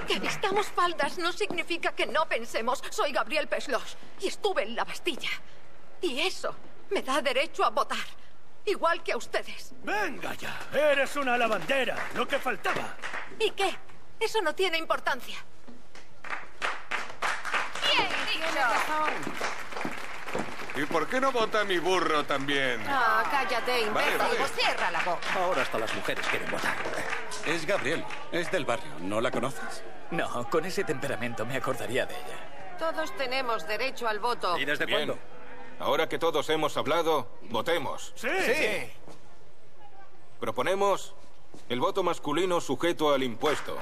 [0.05, 2.84] Que vistamos faldas no significa que no pensemos.
[2.89, 5.29] Soy Gabriel Peslos y estuve en la Bastilla.
[6.05, 6.55] Y eso
[6.91, 7.97] me da derecho a votar.
[8.63, 9.73] Igual que a ustedes.
[9.83, 10.55] Venga ya.
[10.71, 11.97] Eres una lavandera.
[12.13, 12.95] Lo que faltaba.
[13.39, 13.75] ¿Y qué?
[14.19, 15.37] Eso no tiene importancia.
[17.91, 18.45] Bien dicho.
[20.75, 22.83] ¿Y por qué no vota mi burro también?
[22.87, 23.93] Ah, cállate, imbécil.
[23.93, 24.35] Vale, vale.
[24.35, 25.33] Pues cierra la boca.
[25.33, 26.75] Ahora hasta las mujeres quieren votar.
[27.47, 29.83] Es Gabriel, es del barrio, ¿no la conoces?
[30.11, 32.77] No, con ese temperamento me acordaría de ella.
[32.77, 34.57] Todos tenemos derecho al voto.
[34.59, 35.07] ¿Y desde Bien.
[35.07, 35.35] cuándo?
[35.79, 38.13] Ahora que todos hemos hablado, votemos.
[38.15, 38.27] Sí.
[40.39, 41.13] Proponemos
[41.69, 43.77] el voto masculino sujeto al impuesto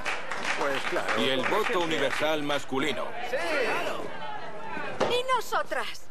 [0.58, 1.20] Pues claro.
[1.20, 3.04] y el voto universal masculino.
[5.10, 6.02] ¿Y nosotras?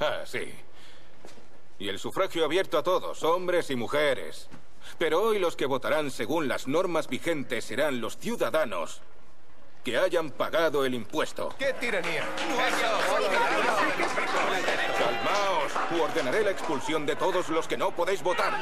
[0.00, 0.52] Ah, sí.
[1.78, 4.48] Y el sufragio abierto a todos, hombres y mujeres.
[4.98, 9.02] Pero hoy los que votarán según las normas vigentes serán los ciudadanos
[9.84, 11.54] que hayan pagado el impuesto.
[11.58, 12.24] ¡Qué tiranía!
[15.28, 18.52] Calmaos, u ordenaré la expulsión de todos los que no podéis votar.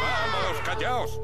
[0.00, 1.20] ¡Vamos, callaos!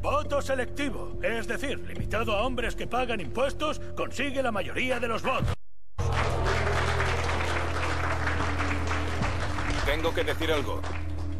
[0.00, 5.22] Voto selectivo, es decir, limitado a hombres que pagan impuestos, consigue la mayoría de los
[5.22, 5.54] votos.
[9.84, 10.80] Tengo que decir algo.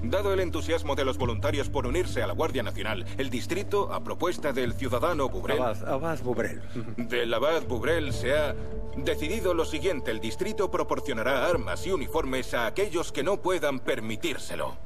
[0.03, 4.03] Dado el entusiasmo de los voluntarios por unirse a la Guardia Nacional, el distrito, a
[4.03, 5.59] propuesta del ciudadano Bubrel...
[5.59, 6.63] Abad, Abad Bubrel.
[6.97, 8.55] Del abad Bubrel se ha
[8.97, 10.11] decidido lo siguiente.
[10.11, 14.77] El distrito proporcionará armas y uniformes a aquellos que no puedan permitírselo.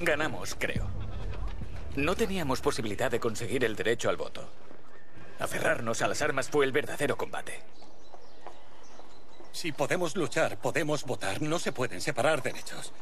[0.00, 0.86] Ganamos, creo.
[1.96, 4.48] No teníamos posibilidad de conseguir el derecho al voto.
[5.38, 7.62] Aferrarnos a las armas fue el verdadero combate.
[9.54, 11.40] Si podemos luchar, podemos votar.
[11.40, 12.92] No se pueden separar derechos.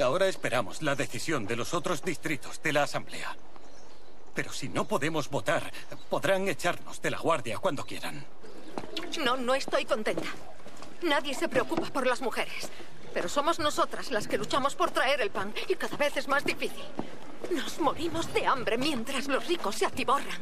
[0.00, 3.36] Ahora esperamos la decisión de los otros distritos de la Asamblea.
[4.32, 5.72] Pero si no podemos votar,
[6.08, 8.24] podrán echarnos de la guardia cuando quieran.
[9.24, 10.28] No, no estoy contenta.
[11.02, 12.70] Nadie se preocupa por las mujeres.
[13.12, 16.44] Pero somos nosotras las que luchamos por traer el pan y cada vez es más
[16.44, 16.84] difícil.
[17.50, 20.38] Nos morimos de hambre mientras los ricos se atiborran.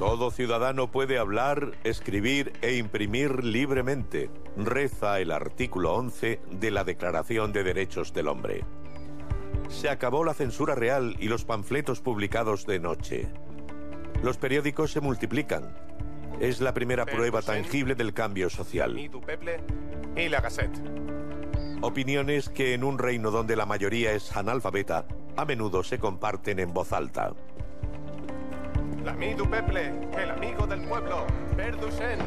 [0.00, 7.52] Todo ciudadano puede hablar, escribir e imprimir libremente, reza el artículo 11 de la Declaración
[7.52, 8.64] de Derechos del Hombre.
[9.68, 13.28] Se acabó la censura real y los panfletos publicados de noche.
[14.22, 15.76] Los periódicos se multiplican.
[16.40, 18.98] Es la primera prueba tangible del cambio social.
[20.16, 20.80] Y la Gazette.
[21.82, 25.04] Opiniones que en un reino donde la mayoría es analfabeta,
[25.36, 27.34] a menudo se comparten en voz alta.
[29.04, 32.18] L'ami du Peuple, el amigo del pueblo, Verdusen.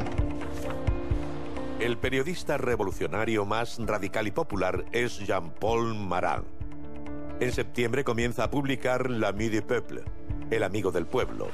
[1.78, 6.42] El periodista revolucionario más radical y popular es Jean-Paul Marat.
[7.38, 10.02] En septiembre comienza a publicar L'Ami du Peuple,
[10.50, 11.46] el amigo del pueblo.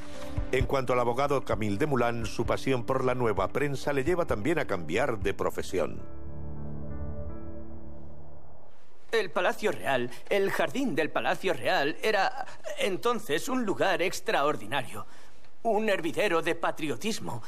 [0.52, 4.58] En cuanto al abogado Camille Desmoulins, su pasión por la nueva prensa le lleva también
[4.58, 6.00] a cambiar de profesión.
[9.12, 12.46] El Palacio Real, el jardín del Palacio Real, era
[12.78, 15.06] entonces un lugar extraordinario.
[15.64, 17.42] Un hervidero de patriotismo.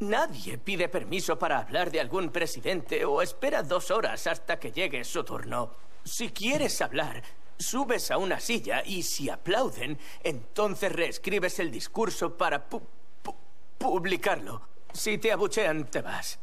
[0.00, 5.04] Nadie pide permiso para hablar de algún presidente o espera dos horas hasta que llegue
[5.04, 5.70] su turno.
[6.04, 7.22] Si quieres hablar,
[7.58, 12.82] subes a una silla y si aplauden, entonces reescribes el discurso para pu-
[13.24, 13.34] pu-
[13.78, 14.60] publicarlo.
[14.92, 16.38] Si te abuchean, te vas.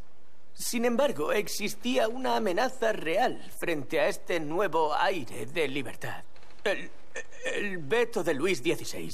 [0.54, 6.24] Sin embargo, existía una amenaza real frente a este nuevo aire de libertad.
[6.64, 9.12] El, veto de Luis XVI.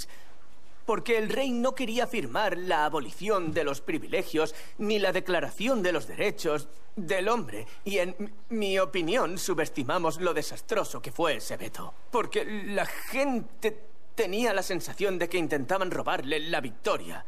[0.85, 5.91] Porque el rey no quería firmar la abolición de los privilegios ni la declaración de
[5.91, 7.67] los derechos del hombre.
[7.85, 11.93] Y en mi opinión subestimamos lo desastroso que fue ese veto.
[12.11, 13.77] Porque la gente
[14.15, 17.25] tenía la sensación de que intentaban robarle la victoria.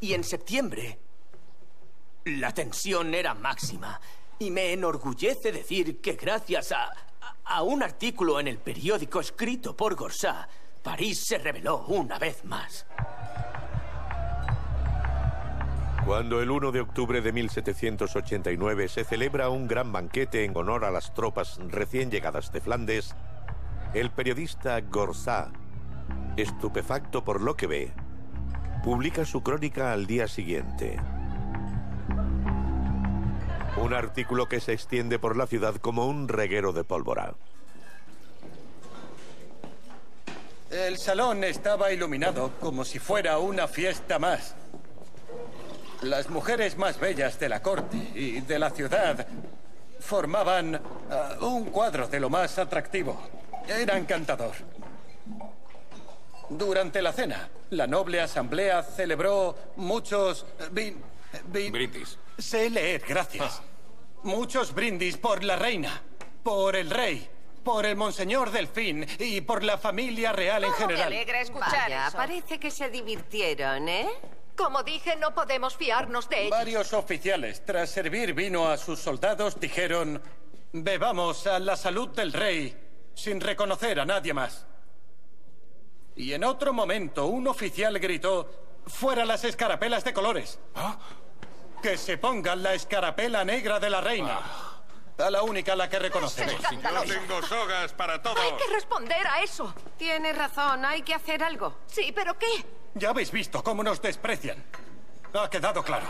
[0.00, 0.98] Y en septiembre
[2.26, 4.00] la tensión era máxima.
[4.38, 6.92] Y me enorgullece decir que gracias a,
[7.62, 10.48] un artículo en el periódico escrito por Gorsá,
[10.82, 12.86] París se rebeló una vez más.
[16.04, 20.90] Cuando el 1 de octubre de 1789 se celebra un gran banquete en honor a
[20.90, 23.14] las tropas recién llegadas de Flandes,
[23.94, 25.50] el periodista Gorsá,
[26.36, 27.92] estupefacto por lo que ve,
[28.84, 31.00] publica su crónica al día siguiente.
[33.76, 37.34] Un artículo que se extiende por la ciudad como un reguero de pólvora.
[40.70, 44.54] El salón estaba iluminado como si fuera una fiesta más.
[46.02, 49.26] Las mujeres más bellas de la corte y de la ciudad
[50.00, 53.20] formaban ah, un cuadro de lo más atractivo.
[53.68, 54.52] Era encantador.
[56.48, 60.96] Durante la cena, la noble asamblea celebró muchos vin-
[61.52, 62.18] vin- Brindis.
[62.38, 63.62] Sé leer, gracias.
[64.22, 66.02] Muchos brindis por la reina,
[66.42, 67.28] por el rey,
[67.64, 71.06] por el monseñor Delfín y por la familia real en Me general.
[71.06, 72.16] alegra escuchar Vaya, eso.
[72.16, 74.08] parece que se divirtieron, ¿eh?
[74.56, 76.50] Como dije, no podemos fiarnos de ellos.
[76.50, 80.20] Varios oficiales, tras servir vino a sus soldados, dijeron,
[80.72, 82.74] bebamos a la salud del rey
[83.14, 84.66] sin reconocer a nadie más.
[86.16, 88.50] Y en otro momento, un oficial gritó,
[88.86, 90.58] fuera las escarapelas de colores.
[91.82, 94.40] Que se pongan la escarapela negra de la reina.
[95.18, 96.60] A la única a la que reconocemos.
[96.60, 98.38] Yo tengo sogas para todos.
[98.38, 99.74] Hay que responder a eso.
[99.96, 101.78] Tienes razón, hay que hacer algo.
[101.86, 102.46] Sí, pero ¿qué?
[102.94, 104.62] Ya habéis visto cómo nos desprecian.
[105.34, 106.06] Ha quedado claro.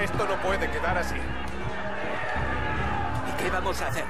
[0.00, 1.16] Esto no puede quedar así.
[3.28, 4.04] ¿Y qué vamos a hacer?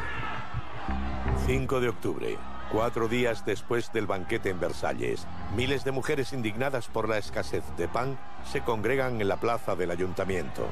[1.46, 2.38] 5 de octubre,
[2.72, 7.86] cuatro días después del banquete en Versalles, miles de mujeres indignadas por la escasez de
[7.86, 8.18] pan
[8.50, 10.66] se congregan en la plaza del ayuntamiento.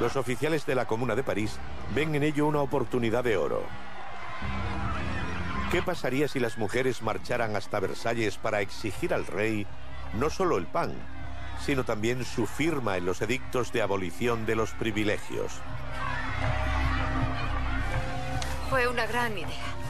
[0.00, 1.58] Los oficiales de la Comuna de París
[1.94, 3.62] ven en ello una oportunidad de oro.
[5.70, 9.66] ¿Qué pasaría si las mujeres marcharan hasta Versalles para exigir al rey
[10.14, 10.94] no solo el pan,
[11.60, 15.52] sino también su firma en los edictos de abolición de los privilegios.
[18.70, 19.87] Fue una gran idea.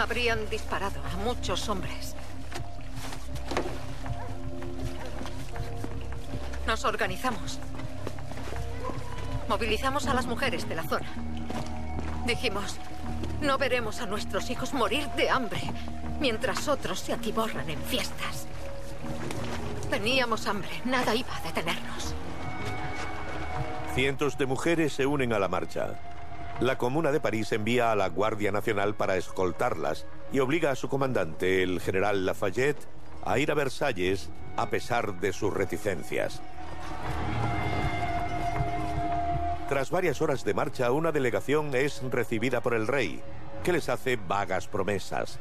[0.00, 2.14] Habrían disparado a muchos hombres.
[6.66, 7.58] Nos organizamos.
[9.46, 11.06] Movilizamos a las mujeres de la zona.
[12.24, 12.78] Dijimos,
[13.42, 15.60] no veremos a nuestros hijos morir de hambre
[16.18, 18.46] mientras otros se atiborran en fiestas.
[19.90, 22.14] Teníamos hambre, nada iba a detenernos.
[23.94, 26.09] Cientos de mujeres se unen a la marcha.
[26.60, 30.90] La Comuna de París envía a la Guardia Nacional para escoltarlas y obliga a su
[30.90, 32.86] comandante, el general Lafayette,
[33.24, 36.42] a ir a Versalles a pesar de sus reticencias.
[39.70, 43.22] Tras varias horas de marcha, una delegación es recibida por el rey,
[43.64, 45.38] que les hace vagas promesas.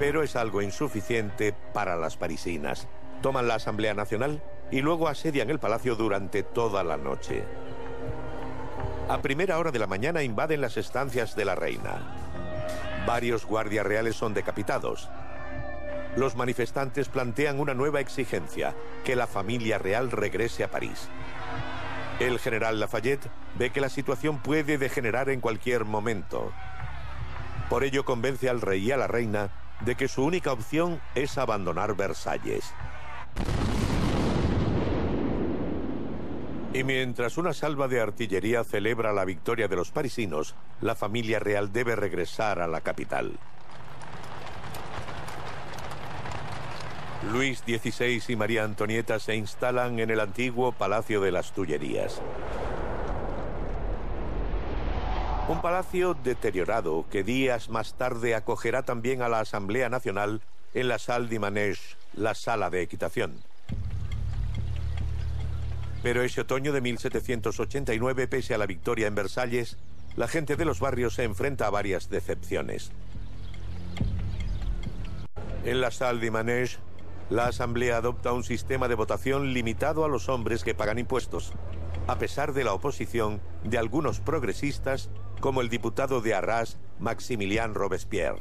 [0.00, 2.88] Pero es algo insuficiente para las parisinas.
[3.22, 7.44] Toman la Asamblea Nacional y luego asedian el palacio durante toda la noche.
[9.08, 12.00] A primera hora de la mañana invaden las estancias de la reina.
[13.06, 15.10] Varios guardias reales son decapitados.
[16.16, 18.74] Los manifestantes plantean una nueva exigencia,
[19.04, 21.08] que la familia real regrese a París.
[22.18, 23.28] El general Lafayette
[23.58, 26.50] ve que la situación puede degenerar en cualquier momento.
[27.68, 29.50] Por ello convence al rey y a la reina
[29.80, 32.72] de que su única opción es abandonar Versalles.
[36.74, 41.72] Y mientras una salva de artillería celebra la victoria de los parisinos, la familia real
[41.72, 43.38] debe regresar a la capital.
[47.30, 52.20] Luis XVI y María Antonieta se instalan en el antiguo Palacio de las Tullerías.
[55.46, 60.40] Un palacio deteriorado que días más tarde acogerá también a la Asamblea Nacional
[60.74, 63.53] en la Salle de Manège, la sala de equitación.
[66.04, 69.78] Pero ese otoño de 1789, pese a la victoria en Versalles,
[70.16, 72.92] la gente de los barrios se enfrenta a varias decepciones.
[75.64, 76.76] En la Salle de Manège,
[77.30, 81.54] la Asamblea adopta un sistema de votación limitado a los hombres que pagan impuestos,
[82.06, 85.08] a pesar de la oposición de algunos progresistas
[85.40, 88.40] como el diputado de Arras, Maximilien Robespierre.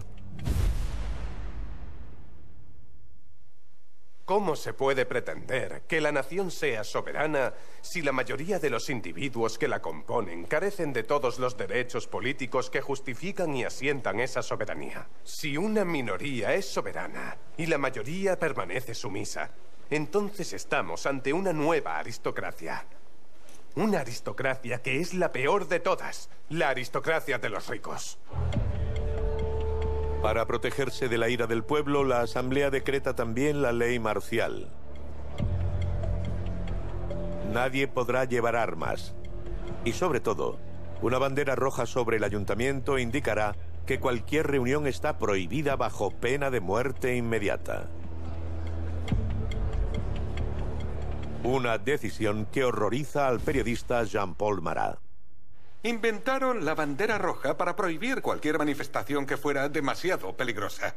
[4.25, 9.57] ¿Cómo se puede pretender que la nación sea soberana si la mayoría de los individuos
[9.57, 15.09] que la componen carecen de todos los derechos políticos que justifican y asientan esa soberanía?
[15.25, 19.51] Si una minoría es soberana y la mayoría permanece sumisa,
[19.89, 22.85] entonces estamos ante una nueva aristocracia.
[23.75, 28.17] Una aristocracia que es la peor de todas, la aristocracia de los ricos.
[30.23, 34.69] Para protegerse de la ira del pueblo, la Asamblea decreta también la ley marcial.
[37.51, 39.13] Nadie podrá llevar armas.
[39.83, 40.59] Y sobre todo,
[41.01, 46.61] una bandera roja sobre el ayuntamiento indicará que cualquier reunión está prohibida bajo pena de
[46.61, 47.89] muerte inmediata.
[51.43, 55.02] Una decisión que horroriza al periodista Jean-Paul Marat.
[55.85, 60.95] Inventaron la bandera roja para prohibir cualquier manifestación que fuera demasiado peligrosa.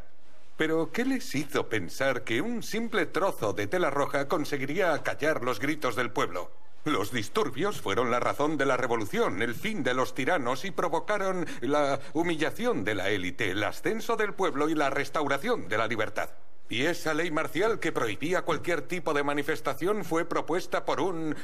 [0.56, 5.58] Pero, ¿qué les hizo pensar que un simple trozo de tela roja conseguiría acallar los
[5.58, 6.52] gritos del pueblo?
[6.84, 11.46] Los disturbios fueron la razón de la revolución, el fin de los tiranos y provocaron
[11.62, 16.30] la humillación de la élite, el ascenso del pueblo y la restauración de la libertad.
[16.68, 21.34] Y esa ley marcial que prohibía cualquier tipo de manifestación fue propuesta por un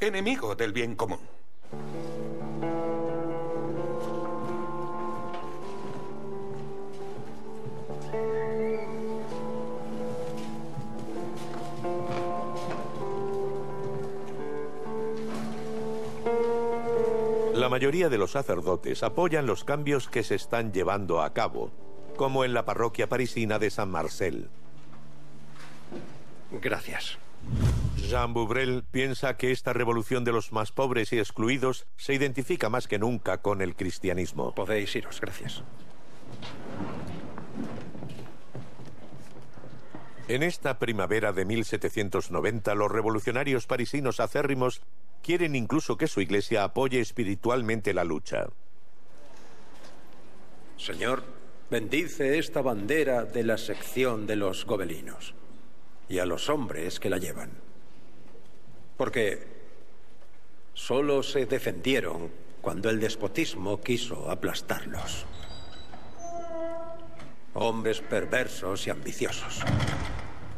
[0.00, 1.20] enemigo del bien común.
[17.54, 21.70] La mayoría de los sacerdotes apoyan los cambios que se están llevando a cabo,
[22.16, 24.48] como en la parroquia parisina de San Marcel.
[26.50, 27.18] Gracias.
[28.10, 32.88] Jean Bouvrel piensa que esta revolución de los más pobres y excluidos se identifica más
[32.88, 34.52] que nunca con el cristianismo.
[34.52, 35.62] Podéis iros, gracias.
[40.26, 44.82] En esta primavera de 1790, los revolucionarios parisinos acérrimos
[45.22, 48.48] quieren incluso que su iglesia apoye espiritualmente la lucha.
[50.76, 51.22] Señor,
[51.70, 55.34] bendice esta bandera de la sección de los gobelinos
[56.10, 57.50] y a los hombres que la llevan.
[58.98, 59.46] Porque
[60.74, 62.30] solo se defendieron
[62.60, 65.24] cuando el despotismo quiso aplastarlos.
[67.54, 69.62] Hombres perversos y ambiciosos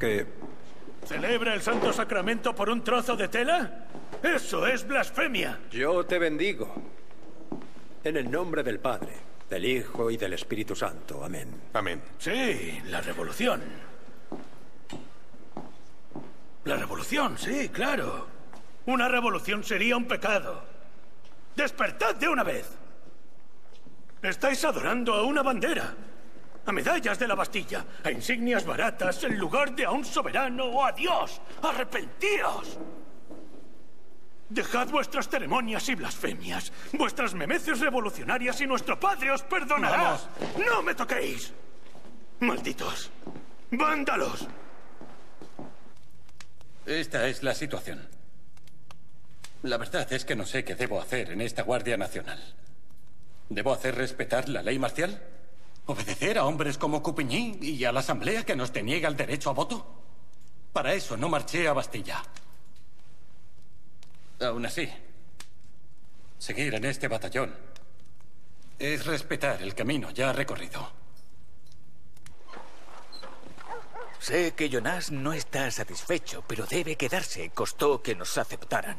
[0.02, 0.26] que
[1.06, 3.86] ¿Celebra el Santo Sacramento por un trozo de tela?
[4.22, 5.60] Eso es blasfemia.
[5.70, 6.74] Yo te bendigo.
[8.02, 9.12] En el nombre del Padre,
[9.48, 11.24] del Hijo y del Espíritu Santo.
[11.24, 11.48] Amén.
[11.72, 12.02] Amén.
[12.18, 13.91] Sí, la revolución.
[16.64, 18.28] La revolución, sí, claro.
[18.86, 20.64] Una revolución sería un pecado.
[21.56, 22.68] Despertad de una vez.
[24.22, 25.94] Estáis adorando a una bandera,
[26.64, 30.84] a medallas de la Bastilla, a insignias baratas en lugar de a un soberano o
[30.84, 31.40] a Dios.
[31.62, 32.78] ¡Arrepentíos!
[34.48, 40.02] Dejad vuestras ceremonias y blasfemias, vuestras memeces revolucionarias y nuestro Padre os perdonará.
[40.02, 40.28] Vamos.
[40.64, 41.52] ¡No me toquéis!
[42.40, 43.10] ¡Malditos!
[43.70, 44.46] ¡Vándalos!
[46.86, 48.08] Esta es la situación.
[49.62, 52.40] La verdad es que no sé qué debo hacer en esta Guardia Nacional.
[53.48, 55.22] ¿Debo hacer respetar la ley marcial?
[55.86, 59.52] ¿Obedecer a hombres como Coupigny y a la Asamblea que nos deniega el derecho a
[59.52, 60.02] voto?
[60.72, 62.22] Para eso no marché a Bastilla.
[64.40, 64.88] Aún así,
[66.38, 67.54] seguir en este batallón
[68.78, 71.01] es respetar el camino ya recorrido.
[74.22, 77.50] Sé que Jonas no está satisfecho, pero debe quedarse.
[77.50, 78.96] Costó que nos aceptaran.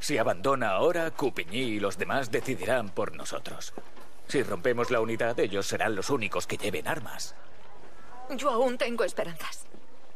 [0.00, 3.74] Si abandona ahora, Coupigny y los demás decidirán por nosotros.
[4.28, 7.34] Si rompemos la unidad, ellos serán los únicos que lleven armas.
[8.30, 9.66] Yo aún tengo esperanzas.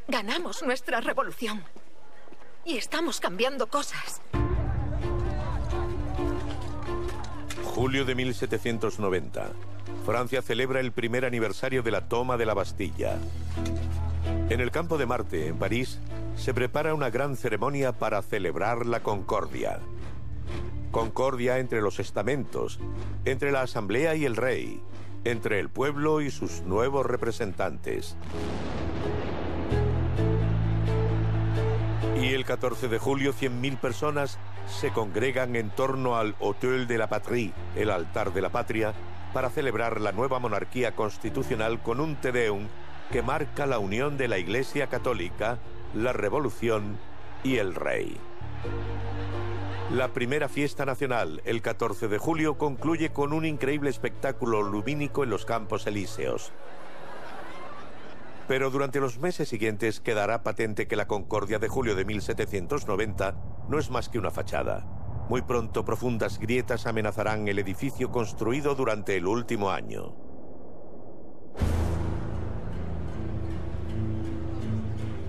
[0.09, 1.63] Ganamos nuestra revolución.
[2.65, 4.23] Y estamos cambiando cosas.
[7.65, 9.51] Julio de 1790.
[10.07, 13.19] Francia celebra el primer aniversario de la toma de la Bastilla.
[14.49, 15.99] En el campo de Marte, en París,
[16.37, 19.81] se prepara una gran ceremonia para celebrar la concordia.
[20.91, 22.79] Concordia entre los estamentos,
[23.25, 24.81] entre la Asamblea y el Rey,
[25.25, 28.17] entre el pueblo y sus nuevos representantes.
[32.23, 37.09] Y el 14 de julio, 100.000 personas se congregan en torno al Hotel de la
[37.09, 38.95] Patrie, el altar de la patria,
[39.33, 42.69] para celebrar la nueva monarquía constitucional con un Te Deum
[43.11, 45.59] que marca la unión de la Iglesia Católica,
[45.95, 46.99] la Revolución
[47.45, 48.17] y el Rey.
[49.93, 55.31] La primera fiesta nacional, el 14 de julio, concluye con un increíble espectáculo lumínico en
[55.31, 56.53] los Campos Elíseos.
[58.49, 63.37] Pero durante los meses siguientes quedará patente que la Concordia de julio de 1790
[63.69, 64.85] no es más que una fachada.
[65.29, 70.26] Muy pronto profundas grietas amenazarán el edificio construido durante el último año.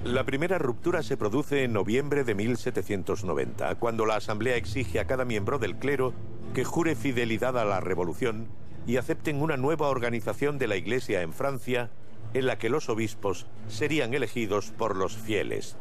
[0.07, 5.25] La primera ruptura se produce en noviembre de 1790, cuando la Asamblea exige a cada
[5.25, 6.13] miembro del clero
[6.53, 8.47] que jure fidelidad a la revolución
[8.85, 11.89] y acepten una nueva organización de la Iglesia en Francia
[12.33, 15.75] en la que los obispos serían elegidos por los fieles.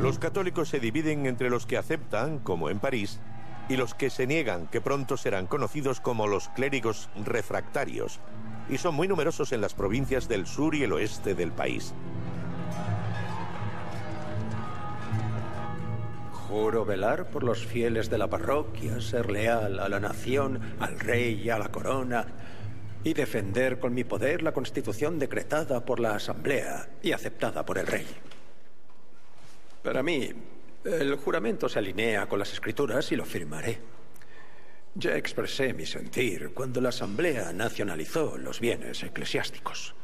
[0.00, 3.20] Los católicos se dividen entre los que aceptan, como en París,
[3.68, 8.18] y los que se niegan, que pronto serán conocidos como los clérigos refractarios,
[8.68, 11.94] y son muy numerosos en las provincias del sur y el oeste del país.
[16.48, 21.42] Juro velar por los fieles de la parroquia, ser leal a la nación, al rey
[21.44, 22.26] y a la corona,
[23.04, 27.86] y defender con mi poder la constitución decretada por la Asamblea y aceptada por el
[27.86, 28.06] rey.
[29.82, 30.32] Para mí,
[30.84, 33.97] el juramento se alinea con las escrituras y lo firmaré.
[34.98, 39.94] Ya expresé mi sentir cuando la Asamblea nacionalizó los bienes eclesiásticos.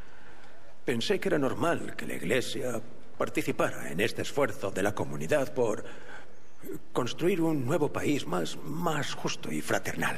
[0.84, 2.80] Pensé que era normal que la Iglesia
[3.18, 5.84] participara en este esfuerzo de la comunidad por
[6.92, 10.16] construir un nuevo país más, más justo y fraternal.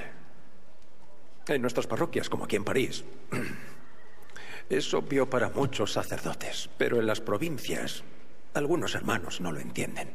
[1.48, 3.02] En nuestras parroquias, como aquí en París,
[4.68, 8.04] es obvio para muchos sacerdotes, pero en las provincias
[8.52, 10.10] algunos hermanos no lo entienden.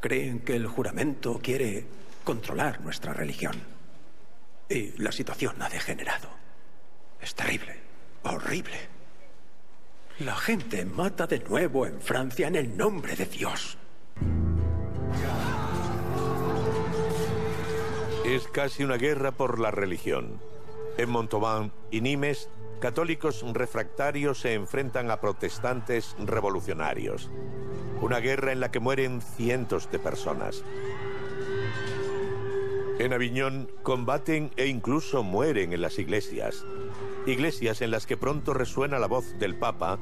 [0.00, 1.86] Creen que el juramento quiere
[2.24, 3.60] controlar nuestra religión.
[4.68, 6.28] Y la situación ha degenerado.
[7.20, 7.76] Es terrible,
[8.22, 8.76] horrible.
[10.20, 13.78] La gente mata de nuevo en Francia en el nombre de Dios.
[18.24, 20.40] Es casi una guerra por la religión.
[20.98, 22.50] En Montauban y Nimes,
[22.80, 27.30] católicos refractarios se enfrentan a protestantes revolucionarios.
[28.00, 30.62] Una guerra en la que mueren cientos de personas.
[33.00, 36.66] En Aviñón combaten e incluso mueren en las iglesias.
[37.26, 39.98] Iglesias en las que pronto resuena la voz del Papa,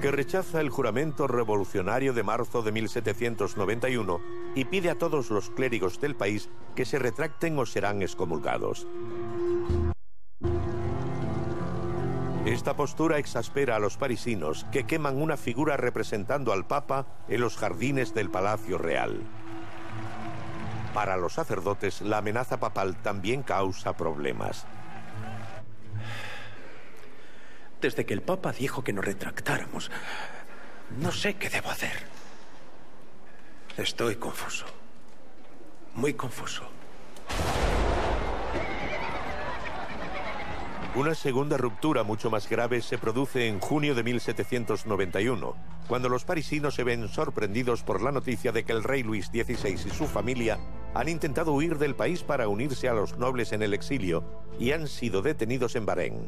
[0.00, 4.20] que rechaza el juramento revolucionario de marzo de 1791
[4.54, 8.86] y pide a todos los clérigos del país que se retracten o serán excomulgados.
[12.46, 17.58] Esta postura exaspera a los parisinos que queman una figura representando al Papa en los
[17.58, 19.20] jardines del Palacio Real.
[20.94, 24.66] Para los sacerdotes, la amenaza papal también causa problemas.
[27.80, 29.90] Desde que el Papa dijo que nos retractáramos,
[30.98, 32.06] no sé qué debo hacer.
[33.76, 34.66] Estoy confuso.
[35.94, 36.68] Muy confuso.
[40.94, 45.54] Una segunda ruptura mucho más grave se produce en junio de 1791,
[45.86, 49.74] cuando los parisinos se ven sorprendidos por la noticia de que el rey Luis XVI
[49.74, 50.58] y su familia
[50.94, 54.24] han intentado huir del país para unirse a los nobles en el exilio
[54.58, 56.26] y han sido detenidos en Bahrein.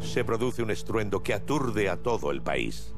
[0.00, 2.94] Se produce un estruendo que aturde a todo el país.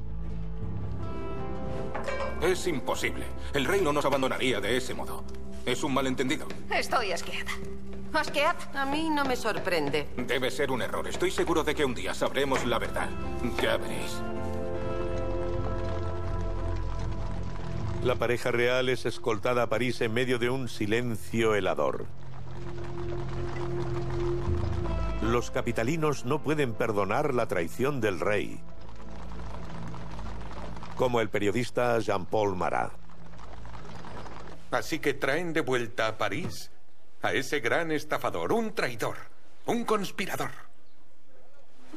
[2.42, 3.24] Es imposible.
[3.54, 5.24] El rey no nos abandonaría de ese modo.
[5.64, 6.46] Es un malentendido.
[6.70, 7.50] Estoy asqueada.
[8.12, 8.56] ¿Asqueada?
[8.74, 10.08] A mí no me sorprende.
[10.16, 11.06] Debe ser un error.
[11.06, 13.08] Estoy seguro de que un día sabremos la verdad.
[13.62, 14.20] Ya veréis.
[18.04, 22.06] La pareja real es escoltada a París en medio de un silencio helador.
[25.20, 28.60] Los capitalinos no pueden perdonar la traición del rey,
[30.96, 32.92] como el periodista Jean-Paul Marat.
[34.70, 36.70] Así que traen de vuelta a París
[37.22, 39.16] a ese gran estafador, un traidor,
[39.66, 40.50] un conspirador.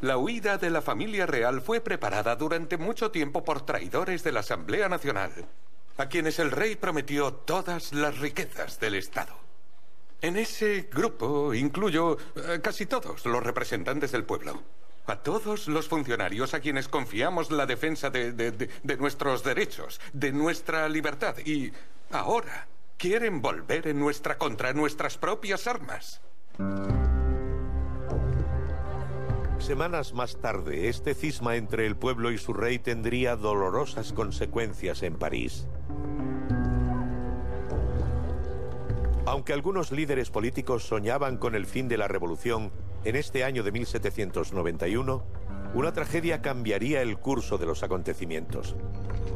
[0.01, 4.39] La huida de la familia real fue preparada durante mucho tiempo por traidores de la
[4.39, 5.31] Asamblea Nacional,
[5.97, 9.35] a quienes el rey prometió todas las riquezas del Estado.
[10.21, 14.61] En ese grupo incluyo eh, casi todos los representantes del pueblo.
[15.07, 19.99] A todos los funcionarios a quienes confiamos la defensa de, de- de- de nuestros derechos,
[20.13, 21.35] de nuestra libertad.
[21.43, 21.71] Y
[22.11, 22.67] ahora
[23.01, 26.21] quieren volver en nuestra contra nuestras propias armas.
[29.57, 35.15] Semanas más tarde, este cisma entre el pueblo y su rey tendría dolorosas consecuencias en
[35.15, 35.65] París.
[39.25, 42.71] Aunque algunos líderes políticos soñaban con el fin de la revolución
[43.03, 45.23] en este año de 1791,
[45.73, 48.75] una tragedia cambiaría el curso de los acontecimientos.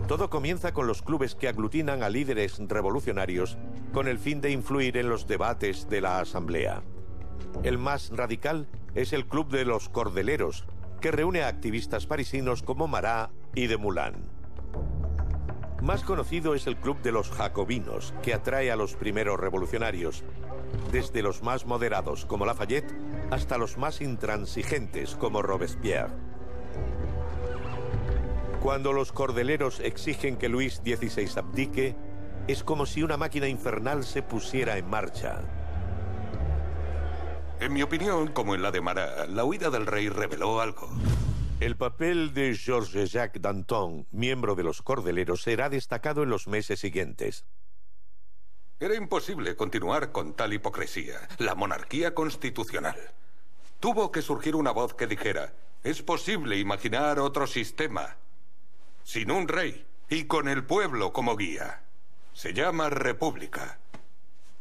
[0.07, 3.57] Todo comienza con los clubes que aglutinan a líderes revolucionarios
[3.93, 6.83] con el fin de influir en los debates de la Asamblea.
[7.63, 10.65] El más radical es el Club de los Cordeleros,
[10.99, 14.35] que reúne a activistas parisinos como Marat y de Moulin.
[15.81, 20.23] Más conocido es el Club de los Jacobinos, que atrae a los primeros revolucionarios,
[20.91, 22.93] desde los más moderados como Lafayette
[23.31, 26.24] hasta los más intransigentes como Robespierre.
[28.61, 31.95] Cuando los cordeleros exigen que Luis XVI abdique,
[32.47, 35.41] es como si una máquina infernal se pusiera en marcha.
[37.59, 40.89] En mi opinión, como en la de Marat, la huida del rey reveló algo.
[41.61, 47.45] El papel de Georges-Jacques Danton, miembro de los Cordeleros, será destacado en los meses siguientes.
[48.77, 51.29] Era imposible continuar con tal hipocresía.
[51.37, 52.97] La monarquía constitucional.
[53.79, 55.53] Tuvo que surgir una voz que dijera,
[55.85, 58.17] es posible imaginar otro sistema.
[59.03, 61.83] Sin un rey y con el pueblo como guía.
[62.33, 63.77] Se llama República.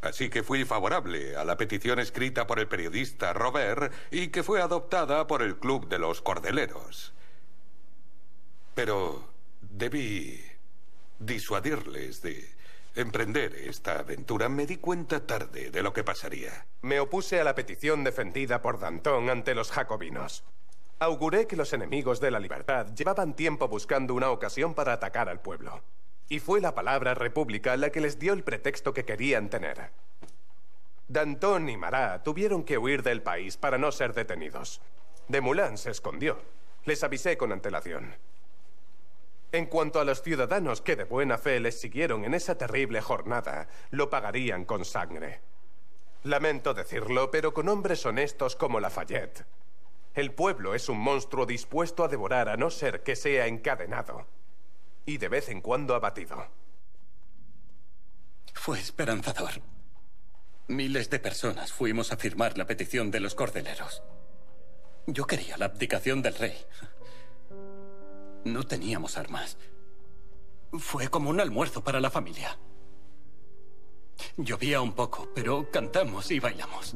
[0.02, 4.60] Así que fui favorable a la petición escrita por el periodista Robert y que fue
[4.60, 7.14] adoptada por el Club de los Cordeleros.
[8.74, 9.26] Pero
[9.62, 10.44] debí
[11.18, 12.54] disuadirles de
[12.96, 14.50] emprender esta aventura.
[14.50, 16.66] Me di cuenta tarde de lo que pasaría.
[16.82, 20.44] Me opuse a la petición defendida por Danton ante los jacobinos.
[21.00, 25.40] Auguré que los enemigos de la libertad llevaban tiempo buscando una ocasión para atacar al
[25.40, 25.82] pueblo.
[26.28, 29.90] Y fue la palabra república la que les dio el pretexto que querían tener.
[31.08, 34.80] Danton y Marat tuvieron que huir del país para no ser detenidos.
[35.28, 36.38] De Moulin se escondió.
[36.84, 38.14] Les avisé con antelación.
[39.52, 43.68] En cuanto a los ciudadanos que de buena fe les siguieron en esa terrible jornada,
[43.90, 45.40] lo pagarían con sangre.
[46.24, 49.44] Lamento decirlo, pero con hombres honestos como Lafayette.
[50.14, 54.26] El pueblo es un monstruo dispuesto a devorar a no ser que sea encadenado.
[55.06, 56.46] Y de vez en cuando abatido.
[58.54, 59.60] Fue esperanzador.
[60.68, 64.02] Miles de personas fuimos a firmar la petición de los cordeleros.
[65.06, 66.56] Yo quería la abdicación del rey.
[68.44, 69.58] No teníamos armas.
[70.72, 72.56] Fue como un almuerzo para la familia.
[74.36, 76.94] Llovía un poco, pero cantamos y bailamos.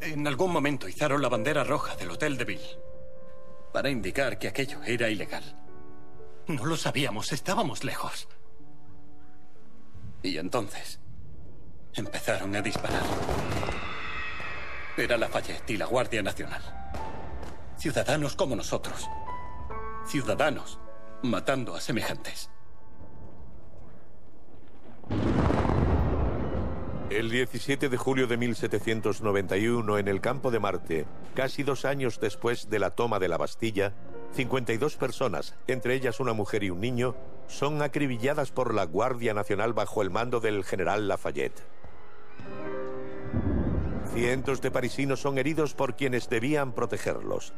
[0.00, 2.78] En algún momento izaron la bandera roja del Hotel de Ville
[3.72, 5.42] para indicar que aquello era ilegal.
[6.46, 8.28] No lo sabíamos, estábamos lejos.
[10.22, 11.00] Y entonces
[11.94, 13.02] empezaron a disparar.
[14.96, 16.62] Era Lafayette y la Guardia Nacional.
[17.76, 19.08] Ciudadanos como nosotros.
[20.06, 20.78] Ciudadanos
[21.22, 22.50] matando a semejantes.
[27.10, 32.68] El 17 de julio de 1791, en el campo de Marte, casi dos años después
[32.68, 33.94] de la toma de la Bastilla,
[34.34, 39.72] 52 personas, entre ellas una mujer y un niño, son acribilladas por la Guardia Nacional
[39.72, 41.62] bajo el mando del general Lafayette.
[44.12, 47.54] Cientos de parisinos son heridos por quienes debían protegerlos.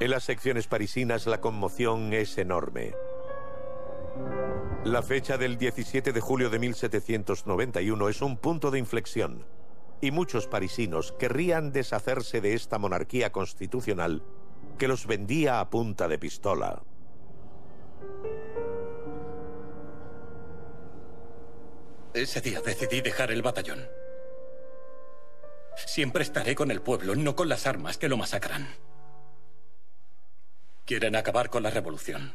[0.00, 2.94] En las secciones parisinas la conmoción es enorme.
[4.84, 9.46] La fecha del 17 de julio de 1791 es un punto de inflexión
[10.00, 14.24] y muchos parisinos querrían deshacerse de esta monarquía constitucional
[14.78, 16.82] que los vendía a punta de pistola.
[22.12, 23.86] Ese día decidí dejar el batallón.
[25.76, 28.66] Siempre estaré con el pueblo, no con las armas que lo masacran.
[30.84, 32.34] Quieren acabar con la revolución.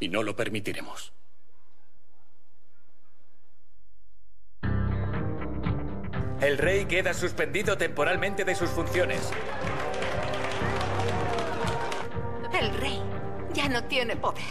[0.00, 1.12] Y no lo permitiremos.
[6.40, 9.32] El rey queda suspendido temporalmente de sus funciones.
[12.52, 13.02] El rey
[13.54, 14.44] ya no tiene poder.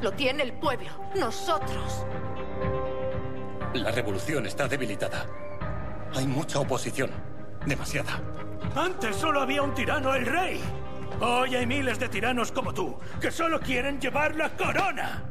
[0.00, 2.06] Lo tiene el pueblo, nosotros.
[3.74, 5.26] La revolución está debilitada.
[6.14, 7.10] Hay mucha oposición.
[7.66, 8.20] Demasiada.
[8.74, 10.60] Antes solo había un tirano, el rey.
[11.20, 15.22] Hoy hay miles de tiranos como tú, que solo quieren llevar la corona.